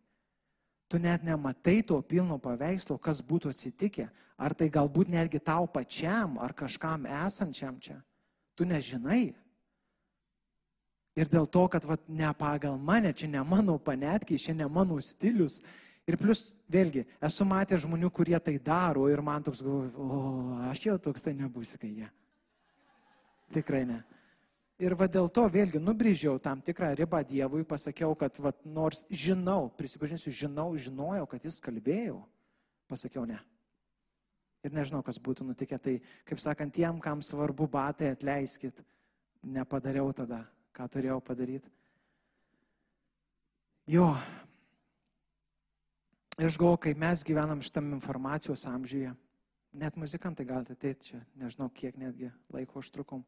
Tu 0.91 0.99
net 1.01 1.23
nematai 1.25 1.81
to 1.87 1.97
pilno 2.05 2.37
paveikslo, 2.43 2.99
kas 3.01 3.23
būtų 3.25 3.49
atsitikę. 3.55 4.11
Ar 4.37 4.53
tai 4.53 4.67
galbūt 4.69 5.09
netgi 5.09 5.41
tau 5.41 5.65
pačiam, 5.71 6.35
ar 6.37 6.53
kažkam 6.53 7.07
esančiam 7.07 7.79
čia. 7.81 7.97
Tu 8.59 8.67
nežinai. 8.69 9.31
Ir 11.17 11.29
dėl 11.33 11.47
to, 11.49 11.63
kad 11.73 11.87
vat, 11.89 12.05
ne 12.09 12.29
pagal 12.37 12.77
mane, 12.77 13.13
čia 13.17 13.31
ne 13.31 13.41
mano 13.45 13.79
panetkiai, 13.79 14.41
čia 14.41 14.53
ne 14.57 14.69
mano 14.69 14.99
stilius. 15.01 15.63
Ir 16.11 16.19
plus, 16.19 16.41
vėlgi, 16.73 17.05
esu 17.23 17.45
matęs 17.47 17.85
žmonių, 17.85 18.09
kurie 18.11 18.39
tai 18.43 18.57
daro 18.59 19.07
ir 19.11 19.21
man 19.23 19.45
toks 19.47 19.63
galvoju, 19.63 19.93
o 19.95 20.57
aš 20.73 20.89
jau 20.89 20.97
toks 20.99 21.23
tai 21.23 21.35
nebūsiu, 21.39 21.79
kai 21.79 21.93
jie. 22.01 22.09
Tikrai 23.55 23.85
ne. 23.87 24.01
Ir 24.83 24.97
va 24.99 25.07
dėl 25.07 25.29
to 25.31 25.45
vėlgi 25.53 25.79
nubrėžiau 25.79 26.41
tam 26.43 26.63
tikrą 26.65 26.89
ribą 26.99 27.21
Dievui, 27.23 27.63
pasakiau, 27.69 28.17
kad 28.19 28.35
va, 28.43 28.51
nors 28.67 29.05
žinau, 29.15 29.69
prisipažinsiu, 29.79 30.33
žinau, 30.35 30.73
žinojau, 30.75 31.29
kad 31.31 31.47
jis 31.47 31.61
kalbėjo, 31.63 32.19
pasakiau 32.91 33.23
ne. 33.29 33.39
Ir 34.67 34.75
nežinau, 34.75 35.05
kas 35.07 35.21
būtų 35.23 35.47
nutikę. 35.47 35.79
Tai, 35.83 35.95
kaip 36.27 36.43
sakant, 36.43 36.75
tiem, 36.75 36.99
kam 37.03 37.23
svarbu 37.23 37.69
batai, 37.71 38.11
atleiskit. 38.15 38.83
Nepadariau 39.43 40.11
tada, 40.15 40.45
ką 40.75 40.87
turėjau 40.91 41.19
padaryti. 41.23 41.71
Jo. 43.91 44.15
Ir 46.43 46.49
aš 46.49 46.57
galvoju, 46.59 46.81
kai 46.83 46.91
mes 46.99 47.21
gyvenam 47.23 47.61
šitam 47.63 47.93
informacijos 47.95 48.65
amžiuje, 48.67 49.13
net 49.79 49.95
muzikantai 49.95 50.43
galite 50.43 50.75
ateiti 50.75 51.13
čia, 51.13 51.21
nežinau, 51.39 51.69
kiek 51.71 51.95
netgi 52.01 52.33
laiko 52.51 52.81
užtrukom. 52.83 53.21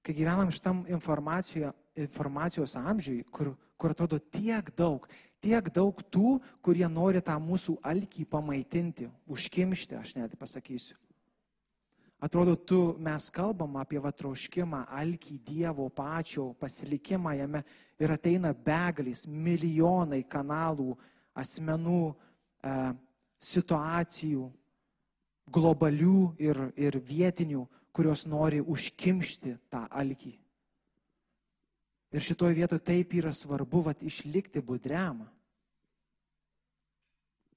Kai 0.00 0.14
gyvenam 0.16 0.48
šitam 0.48 0.80
informacijos 0.88 2.76
amžiui, 2.80 3.26
kur, 3.28 3.52
kur 3.76 3.92
atrodo 3.92 4.16
tiek 4.16 4.72
daug, 4.80 5.04
tiek 5.44 5.68
daug 5.76 6.00
tų, 6.08 6.38
kurie 6.64 6.88
nori 6.88 7.20
tą 7.20 7.36
mūsų 7.36 7.76
alkį 7.84 8.24
pamaitinti, 8.32 9.10
užkimšti, 9.28 10.00
aš 10.00 10.16
net 10.22 10.40
pasakysiu. 10.40 10.96
Atrodo, 12.24 12.56
tu, 12.56 12.82
mes 12.96 13.28
kalbam 13.28 13.76
apie 13.76 14.00
vatroškimą, 14.00 14.86
alkį 14.88 15.42
Dievo 15.44 15.92
pačio 15.92 16.54
pasilikimą 16.56 17.36
jame 17.44 17.66
ir 18.00 18.16
ateina 18.16 18.56
begalis, 18.56 19.28
milijonai 19.28 20.24
kanalų, 20.24 20.94
asmenų, 21.36 22.14
situacijų, 23.44 24.44
globalių 25.54 26.20
ir, 26.40 26.60
ir 26.80 26.98
vietinių, 27.04 27.66
kurios 27.94 28.24
nori 28.26 28.60
užkimšti 28.60 29.54
tą 29.70 29.84
alkį. 29.90 30.32
Ir 32.14 32.22
šitoje 32.22 32.54
vietoje 32.54 32.82
taip 32.86 33.14
yra 33.18 33.32
svarbu 33.34 33.82
vat, 33.88 34.02
išlikti 34.06 34.62
budriam. 34.62 35.24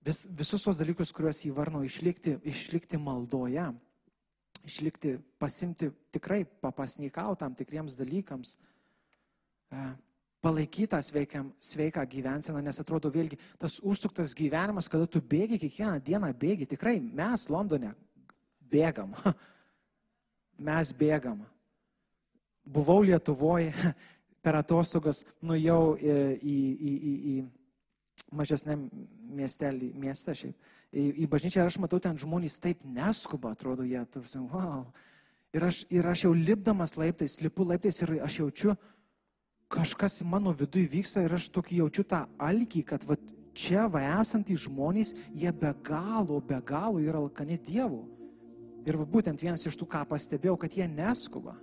Vis, 0.05 0.23
visus 0.33 0.63
tos 0.63 0.79
dalykus, 0.79 1.11
kuriuos 1.13 1.43
įvarno, 1.45 1.83
išlikti, 1.85 2.37
išlikti 2.47 2.97
maldoje, 3.01 3.67
išlikti, 4.65 5.17
pasimti 5.37 5.91
tikrai 6.15 6.41
papasnykau 6.63 7.35
tam 7.37 7.53
tikriems 7.57 7.99
dalykams, 7.99 8.55
e, 10.37 10.41
palaikyti 10.41 10.87
tą 10.87 11.01
sveikiam, 11.01 11.51
sveiką 11.59 12.03
gyvenseną, 12.09 12.61
nes 12.61 12.79
atrodo 12.79 13.09
vėlgi 13.13 13.39
tas 13.59 13.79
užsuktas 13.81 14.35
gyvenimas, 14.37 14.89
kada 14.89 15.07
tu 15.09 15.21
bėgi 15.21 15.59
kiekvieną 15.61 15.99
dieną, 16.03 16.31
bėgi, 16.37 16.69
tikrai 16.69 16.99
mes 17.01 17.47
Londone 17.49 17.93
bėgam, 18.71 19.15
mes 20.69 20.93
bėgam. 20.93 21.41
Buvau 22.67 23.01
Lietuvoje, 23.05 23.73
per 24.43 24.59
atostogas 24.59 25.23
nuėjau 25.41 25.97
į, 25.97 26.17
į, 26.37 26.57
į, 26.77 26.93
į, 26.93 27.13
į 27.33 28.37
mažesnę 28.37 28.77
miestelį, 29.37 29.91
miestą 29.99 30.35
šiaip, 30.37 30.55
į, 30.91 31.05
į 31.23 31.29
bažnyčią 31.31 31.63
ir 31.63 31.71
aš 31.71 31.79
matau 31.83 31.99
ten 32.03 32.19
žmonės 32.19 32.59
taip 32.63 32.83
neskuba, 32.85 33.55
atrodo, 33.55 33.87
jie, 33.87 34.03
tarsi, 34.11 34.39
wow. 34.51 34.85
Ir 35.55 35.63
aš, 35.63 35.85
ir 35.89 36.05
aš 36.05 36.25
jau 36.25 36.33
lipdamas 36.35 36.97
laiptais, 36.99 37.39
lipu 37.41 37.65
laiptais 37.65 38.01
ir 38.03 38.17
aš 38.21 38.41
jaučiu, 38.41 38.75
kažkas 39.67 40.21
mano 40.23 40.53
viduje 40.55 40.89
vyksta 40.97 41.23
ir 41.25 41.35
aš 41.37 41.49
tokį 41.53 41.81
jaučiu 41.83 42.03
tą 42.07 42.23
alkį, 42.39 42.83
kad 42.87 43.03
va, 43.07 43.17
čia 43.57 43.87
va 43.91 44.01
esantys 44.19 44.65
žmonės, 44.67 45.13
jie 45.35 45.51
be 45.51 45.73
galo, 45.83 46.41
be 46.41 46.59
galo 46.65 47.03
yra 47.03 47.19
alkani 47.21 47.59
Dievo. 47.59 48.05
Ir 48.87 48.97
va, 48.99 49.05
būtent 49.05 49.41
vienas 49.43 49.65
iš 49.67 49.75
tų, 49.75 49.89
ką 49.91 50.05
pastebėjau, 50.07 50.57
kad 50.61 50.77
jie 50.77 50.87
neskuba 50.87 51.57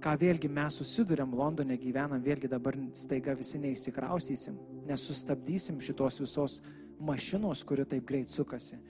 ką 0.00 0.16
vėlgi 0.20 0.48
mes 0.50 0.78
susidurėm 0.80 1.34
Londone, 1.36 1.76
gyvenam, 1.80 2.20
vėlgi 2.24 2.48
dabar 2.50 2.76
staiga 2.96 3.34
visi 3.36 3.60
neįsikraustysim, 3.60 4.56
nesustabdysim 4.88 5.80
šitos 5.84 6.20
visos 6.22 6.60
mašinos, 7.00 7.62
kuri 7.68 7.84
taip 7.88 8.06
greit 8.08 8.32
sukasi. 8.32 8.80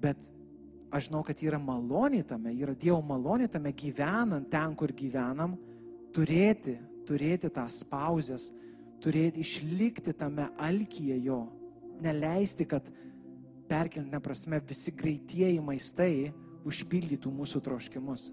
Bet 0.00 0.30
aš 0.94 1.08
žinau, 1.08 1.22
kad 1.26 1.42
yra 1.42 1.58
malonė 1.62 2.22
tame, 2.28 2.54
yra 2.54 2.76
Dievo 2.78 3.00
malonė 3.06 3.50
tame 3.50 3.72
gyvenant 3.76 4.48
ten, 4.52 4.76
kur 4.78 4.94
gyvenam, 4.94 5.56
turėti, 6.16 6.78
turėti 7.06 7.50
tą 7.52 7.66
pauzės, 7.90 8.48
turėti 9.04 9.44
išlikti 9.44 10.14
tame 10.16 10.48
alkyje 10.56 11.18
jo, 11.26 11.42
neleisti, 12.00 12.64
kad 12.64 12.88
perkelinė 13.68 14.20
prasme 14.22 14.60
visi 14.64 14.94
greitieji 14.96 15.60
maistai 15.60 16.32
užpildytų 16.66 17.30
mūsų 17.30 17.62
troškimus. 17.68 18.30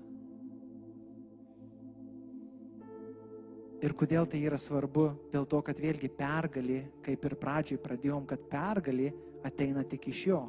Ir 3.83 3.91
kodėl 3.99 4.23
tai 4.31 4.39
yra 4.47 4.55
svarbu? 4.55 5.09
Dėl 5.33 5.43
to, 5.51 5.59
kad 5.67 5.79
vėlgi 5.83 6.07
pergalė, 6.15 6.85
kaip 7.03 7.25
ir 7.27 7.33
pradžioj 7.35 7.81
pradėjom, 7.83 8.23
kad 8.29 8.45
pergalė 8.47 9.09
ateina 9.43 9.83
tik 9.83 10.07
iš 10.13 10.21
jo. 10.29 10.39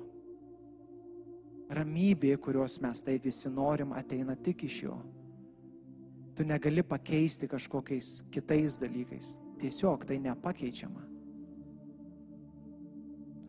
Ramybė, 1.75 2.37
kurios 2.38 2.79
mes 2.85 3.03
tai 3.03 3.16
visi 3.18 3.51
norim, 3.51 3.97
ateina 3.99 4.37
tik 4.38 4.62
iš 4.68 4.77
jo. 4.85 5.01
Tu 6.35 6.44
negali 6.44 6.83
pakeisti 6.83 7.49
kažkokiais 7.49 8.25
kitais 8.35 8.79
dalykais. 8.83 9.37
Tiesiog 9.61 10.07
tai 10.07 10.18
nepakeičiama. 10.18 11.03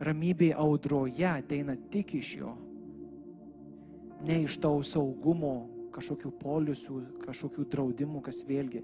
Ramybė 0.06 0.52
audroje 0.54 1.26
ateina 1.26 1.74
tik 1.90 2.14
iš 2.20 2.34
jo. 2.36 2.52
Ne 4.26 4.42
iš 4.44 4.58
tau 4.62 4.82
saugumo, 4.84 5.56
kažkokių 5.96 6.30
poliusių, 6.40 7.00
kažkokių 7.24 7.64
draudimų, 7.72 8.20
kas 8.24 8.42
vėlgi 8.46 8.82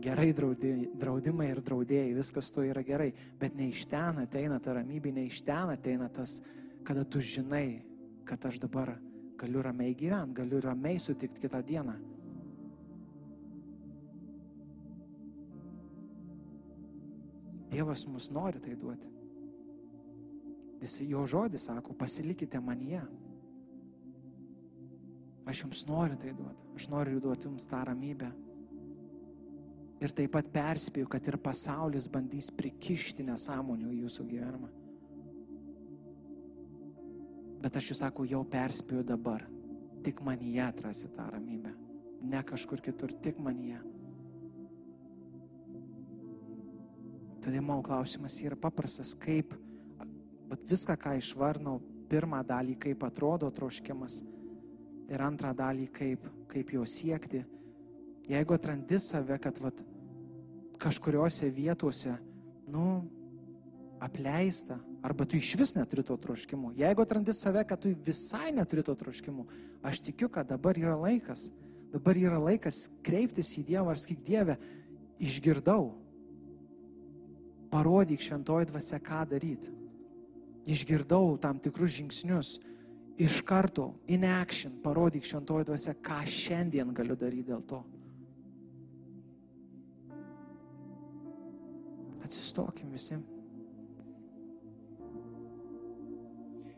gerai 0.00 0.30
draudimai 0.32 1.50
ir 1.50 1.60
draudėjai, 1.64 2.14
viskas 2.16 2.50
to 2.54 2.64
yra 2.64 2.82
gerai, 2.86 3.10
bet 3.40 3.56
ne 3.58 3.68
iš 3.70 3.84
ten 3.90 4.22
ateina 4.22 4.58
ta 4.62 4.74
ramybė, 4.78 5.12
ne 5.16 5.26
iš 5.28 5.42
ten 5.46 5.72
ateina 5.74 6.08
tas, 6.08 6.38
kada 6.86 7.04
tu 7.04 7.20
žinai, 7.20 7.82
kad 8.24 8.44
aš 8.48 8.60
dabar 8.62 8.94
galiu 9.40 9.62
ramiai 9.64 9.94
gyventi, 9.96 10.40
galiu 10.40 10.60
ramiai 10.64 11.00
sutikti 11.00 11.44
kitą 11.44 11.62
dieną. 11.66 11.96
Dievas 17.70 18.06
mus 18.10 18.30
nori 18.34 18.60
tai 18.62 18.74
duoti. 18.78 19.08
Visi 20.80 21.06
jo 21.10 21.26
žodis 21.28 21.66
sako, 21.68 21.94
pasilikite 21.94 22.60
manyje. 22.60 23.02
Aš 25.50 25.64
jums 25.64 25.84
noriu 25.88 26.16
tai 26.20 26.32
duoti. 26.36 26.64
Aš 26.76 26.88
noriu 26.88 27.20
duoti 27.20 27.48
jums 27.48 27.66
tą 27.68 27.82
ramybę. 27.84 28.30
Ir 30.00 30.14
taip 30.16 30.32
pat 30.32 30.48
perspėju, 30.48 31.08
kad 31.12 31.26
ir 31.28 31.36
pasaulis 31.42 32.06
bandys 32.08 32.48
prikišti 32.56 33.26
nesąmonių 33.28 33.90
į 33.92 33.98
jūsų 34.06 34.26
gyvenimą. 34.30 34.70
Bet 37.60 37.76
aš 37.76 37.90
jūs 37.92 38.00
sakau, 38.00 38.24
jau 38.24 38.40
perspėju 38.48 39.04
dabar. 39.04 39.44
Tik 40.00 40.22
manyje 40.24 40.62
atrasi 40.64 41.10
tą 41.12 41.26
ramybę. 41.34 41.74
Ne 42.24 42.40
kažkur 42.46 42.80
kitur, 42.80 43.12
tik 43.20 43.36
manyje. 43.44 43.82
Todėl 47.40 47.64
mano 47.64 47.82
klausimas 47.84 48.36
yra 48.44 48.56
paprastas, 48.58 49.14
kaip, 49.16 49.54
viską, 50.68 50.96
ką 51.00 51.14
išvarnau, 51.20 51.78
pirmą 52.10 52.42
dalį, 52.46 52.74
kaip 52.82 53.04
atrodo 53.06 53.48
troškimas 53.54 54.20
ir 55.10 55.22
antrą 55.22 55.52
dalį, 55.56 55.86
kaip, 55.94 56.26
kaip 56.50 56.74
jo 56.74 56.84
siekti. 56.86 57.44
Jeigu 58.30 58.54
atrandi 58.54 58.98
save, 59.02 59.38
kad 59.42 59.58
vat, 59.62 59.80
kažkuriuose 60.80 61.48
vietose, 61.54 62.12
nu, 62.70 63.02
apleista, 64.00 64.78
arba 65.04 65.26
tu 65.28 65.36
iš 65.36 65.54
vis 65.60 65.74
neturi 65.76 66.04
to 66.06 66.16
troškimo. 66.16 66.72
Jeigu 66.78 67.04
atrandi 67.04 67.34
save, 67.36 67.64
kad 67.68 67.80
tu 67.82 67.92
visai 68.06 68.52
neturi 68.56 68.84
to 68.86 68.94
troškimo, 68.94 69.46
aš 69.82 70.00
tikiu, 70.06 70.30
kad 70.32 70.48
dabar 70.48 70.78
yra 70.78 70.96
laikas. 70.96 71.50
Dabar 71.90 72.16
yra 72.16 72.38
laikas 72.38 72.84
kreiptis 73.02 73.50
į 73.58 73.64
Dievą 73.72 73.90
ar 73.92 73.98
sakyk 73.98 74.22
Dievę, 74.24 74.56
išgirdau. 75.18 75.90
Parodyk 77.70 78.22
šventoji 78.24 78.66
dvasia, 78.70 78.98
ką 78.98 79.22
daryti. 79.30 79.72
Išgirdau 80.70 81.36
tam 81.40 81.60
tikrus 81.62 81.96
žingsnius. 82.00 82.58
Iš 83.20 83.42
karto, 83.44 83.90
in 84.08 84.24
action, 84.24 84.78
parodyk 84.82 85.26
šventoji 85.28 85.68
dvasia, 85.68 85.94
ką 85.94 86.22
šiandien 86.24 86.94
galiu 86.96 87.16
daryti 87.20 87.50
dėl 87.50 87.62
to. 87.68 87.82
Atsistokim 92.24 92.94
visi. 92.94 93.18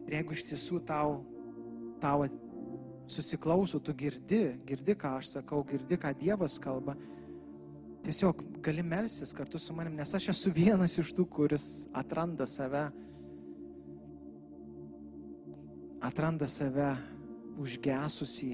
Ir 0.09 0.19
jeigu 0.19 0.35
iš 0.35 0.43
tiesų 0.51 0.83
tau, 0.85 1.21
tau 2.03 2.27
susiklauso, 3.13 3.79
tu 3.81 3.95
girdi, 3.95 4.43
girdi, 4.67 4.97
ką 4.99 5.17
aš 5.21 5.37
sakau, 5.37 5.63
girdi, 5.69 5.97
ką 6.01 6.13
Dievas 6.19 6.59
kalba, 6.61 6.97
tiesiog 8.03 8.43
gali 8.63 8.83
melsis 8.83 9.33
kartu 9.33 9.59
su 9.59 9.75
manim, 9.75 9.95
nes 9.99 10.15
aš 10.15 10.29
esu 10.33 10.53
vienas 10.55 10.99
iš 10.99 11.13
tų, 11.17 11.27
kuris 11.31 11.67
atranda 11.95 12.47
save, 12.51 12.85
atranda 16.03 16.49
save 16.51 16.93
užgesusį. 17.63 18.53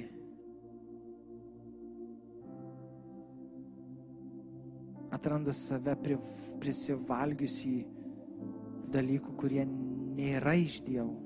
Atranda 5.14 5.54
save 5.56 5.94
pri, 6.02 6.18
prisivalgiusį 6.60 7.76
dalykų, 8.92 9.32
kurie 9.40 9.64
nėra 9.68 10.54
iš 10.60 10.82
Dievo. 10.84 11.16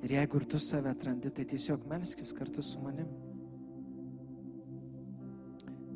Ir 0.00 0.14
jeigu 0.16 0.40
ir 0.40 0.46
tu 0.48 0.60
save 0.60 0.92
atrandi, 0.92 1.32
tai 1.32 1.44
tiesiog 1.48 1.84
melskis 1.88 2.32
kartu 2.36 2.64
su 2.64 2.80
manim. 2.80 3.08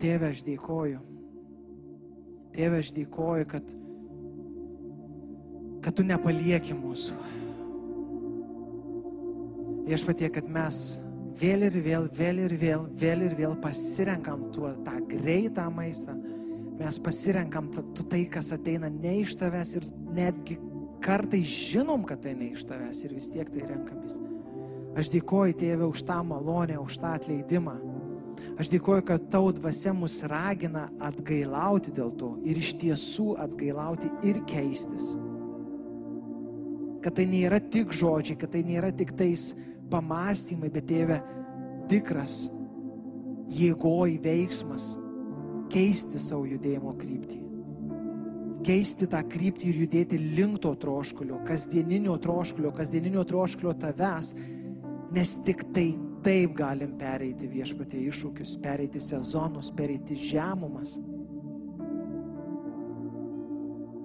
Tėve, 0.05 0.29
aš 0.35 0.43
dėkoju. 0.45 0.99
Tėve, 2.53 2.81
aš 2.83 2.91
dėkoju, 2.93 3.47
kad, 3.49 3.71
kad 5.81 5.97
tu 5.97 6.05
nepalieki 6.05 6.77
mūsų. 6.77 7.17
Viešpatie, 9.89 10.29
kad 10.35 10.51
mes 10.53 10.81
vėl 11.41 11.65
ir 11.71 11.79
vėl, 11.87 12.11
vėl 12.19 12.43
ir 12.45 12.57
vėl, 12.61 12.85
vėl 13.01 13.25
ir 13.31 13.39
vėl 13.39 13.57
pasirenkam 13.65 14.45
tuo 14.53 14.75
tą 14.85 14.99
greitą 15.09 15.71
maistą. 15.73 16.19
Mes 16.77 17.01
pasirenkam 17.01 17.73
tu 17.73 18.05
tai, 18.05 18.27
kas 18.29 18.53
ateina 18.53 18.93
ne 18.93 19.23
iš 19.23 19.39
tavęs 19.41 19.73
ir 19.81 19.89
netgi 20.13 20.59
kartais 21.05 21.49
žinom, 21.49 22.05
kad 22.05 22.21
tai 22.29 22.37
ne 22.37 22.53
iš 22.53 22.69
tavęs 22.69 23.01
ir 23.09 23.17
vis 23.17 23.33
tiek 23.33 23.49
tai 23.57 23.65
renkamės. 23.73 24.21
Aš 25.01 25.15
dėkoju 25.17 25.57
tėvė 25.65 25.89
už 25.89 26.05
tą 26.05 26.21
malonę, 26.29 26.77
už 26.85 27.01
tą 27.01 27.17
atleidimą. 27.17 27.94
Aš 28.61 28.71
dėkoju, 28.73 29.05
kad 29.09 29.29
tau 29.33 29.51
dvasia 29.55 29.93
mus 29.97 30.21
ragina 30.31 30.87
atgailauti 31.03 31.95
dėl 31.95 32.13
to 32.19 32.35
ir 32.47 32.59
iš 32.61 32.75
tiesų 32.83 33.35
atgailauti 33.45 34.11
ir 34.27 34.43
keistis. 34.49 35.15
Kad 37.05 37.19
tai 37.19 37.29
nėra 37.29 37.61
tik 37.61 37.93
žodžiai, 37.93 38.39
kad 38.41 38.55
tai 38.55 38.65
nėra 38.65 38.93
tik 38.97 39.13
tais 39.19 39.53
pamastymai, 39.93 40.73
bet 40.73 40.89
tėve 40.89 41.21
tikras 41.91 42.47
jėgoj 43.53 44.19
veiksmas 44.25 44.95
keisti 45.73 46.21
savo 46.23 46.47
judėjimo 46.49 46.95
kryptį 47.01 47.45
keisti 48.65 49.09
tą 49.11 49.21
kryptį 49.29 49.71
ir 49.71 49.81
judėti 49.85 50.19
link 50.39 50.61
to 50.65 50.73
troškulio, 50.81 51.43
kasdieninio 51.49 52.17
troškulio, 52.23 52.73
kasdieninio 52.75 53.25
troškulio 53.29 53.75
tavęs, 53.83 54.33
nes 55.15 55.35
tik 55.47 55.67
tai 55.75 55.91
taip 56.25 56.55
galim 56.57 56.95
pereiti 57.01 57.49
viešpatė 57.51 58.01
iššūkius, 58.09 58.57
pereiti 58.65 59.03
sezonus, 59.03 59.71
pereiti 59.77 60.17
žemumas. 60.19 60.97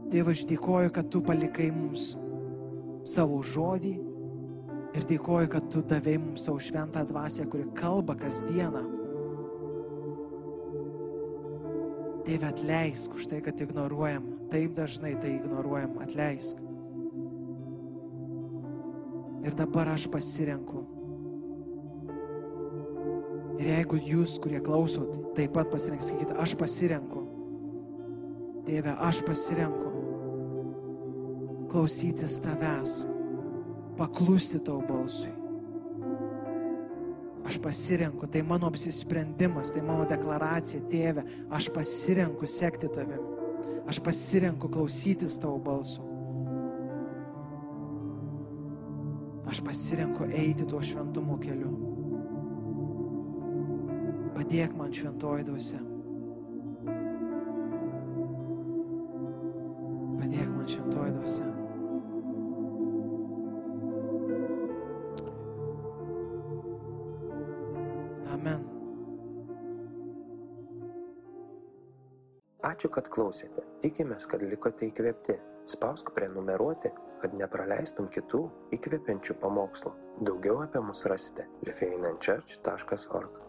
Tėvai, 0.09 0.33
aš 0.33 0.45
dėkoju, 0.49 0.93
kad 0.93 1.09
tu 1.13 1.21
palikai 1.23 1.69
mums 1.73 2.11
savo 3.07 3.41
žodį 3.45 3.95
ir 4.97 5.09
dėkoju, 5.09 5.51
kad 5.53 5.67
tu 5.73 5.83
davai 5.85 6.17
mums 6.21 6.47
savo 6.49 6.61
šventą 6.61 7.05
dvasę, 7.07 7.45
kuri 7.49 7.69
kalba 7.77 8.17
kasdieną 8.17 8.87
Dieve, 12.29 12.45
atleisk 12.45 13.15
už 13.17 13.25
tai, 13.25 13.41
kad 13.41 13.57
ignoruojam. 13.57 14.21
Taip 14.53 14.75
dažnai 14.77 15.15
tai 15.17 15.31
ignoruojam. 15.39 15.95
Atleisk. 15.97 16.59
Ir 19.41 19.55
dabar 19.57 19.89
aš 19.95 20.05
pasirenku. 20.13 20.83
Ir 23.59 23.67
jeigu 23.73 23.99
jūs, 23.99 24.37
kurie 24.39 24.61
klausot, 24.63 25.17
taip 25.35 25.51
pat 25.57 25.67
pasirenkite, 25.71 26.31
aš 26.39 26.55
pasirenku. 26.59 27.25
Dieve, 28.63 28.93
aš 29.03 29.19
pasirenku 29.27 29.89
klausytis 31.69 32.39
tavęs, 32.41 33.03
paklusti 33.97 34.61
tau 34.63 34.79
balsui. 34.87 35.33
Aš 37.49 37.57
pasirenku, 37.61 38.27
tai 38.29 38.41
mano 38.45 38.69
apsisprendimas, 38.69 39.73
tai 39.73 39.81
mano 39.85 40.05
deklaracija, 40.09 40.83
tėve, 40.89 41.23
aš 41.49 41.69
pasirenku 41.73 42.47
sekti 42.49 42.89
tavim. 42.93 43.25
Aš 43.89 43.99
pasirenku 44.05 44.69
klausytis 44.69 45.39
tavo 45.41 45.57
balso. 45.65 46.05
Aš 49.49 49.63
pasirenku 49.65 50.29
eiti 50.29 50.67
tuo 50.69 50.81
šventumo 50.81 51.39
keliu. 51.41 51.88
Padėk 54.49 54.71
man 54.73 54.89
šventoji 54.89 55.43
dvasia. 55.45 55.79
Padėk 60.17 60.47
man 60.55 60.63
šventoji 60.73 61.11
dvasia. 61.13 61.49
Ačiū, 72.69 72.89
kad 72.89 73.05
klausėte. 73.13 73.61
Tikimės, 73.83 74.25
kad 74.25 74.41
likote 74.41 74.89
įkvėpti. 74.89 75.37
Spausk 75.69 76.09
prenumeruoti 76.15 76.89
kad 77.21 77.35
nepraleistum 77.37 78.07
kitų 78.13 78.41
įkvepiančių 78.79 79.37
pamokslų. 79.43 79.93
Daugiau 80.23 80.63
apie 80.63 80.81
mus 80.87 81.05
rasite 81.11 81.45
lifeinanchurch.org 81.67 83.48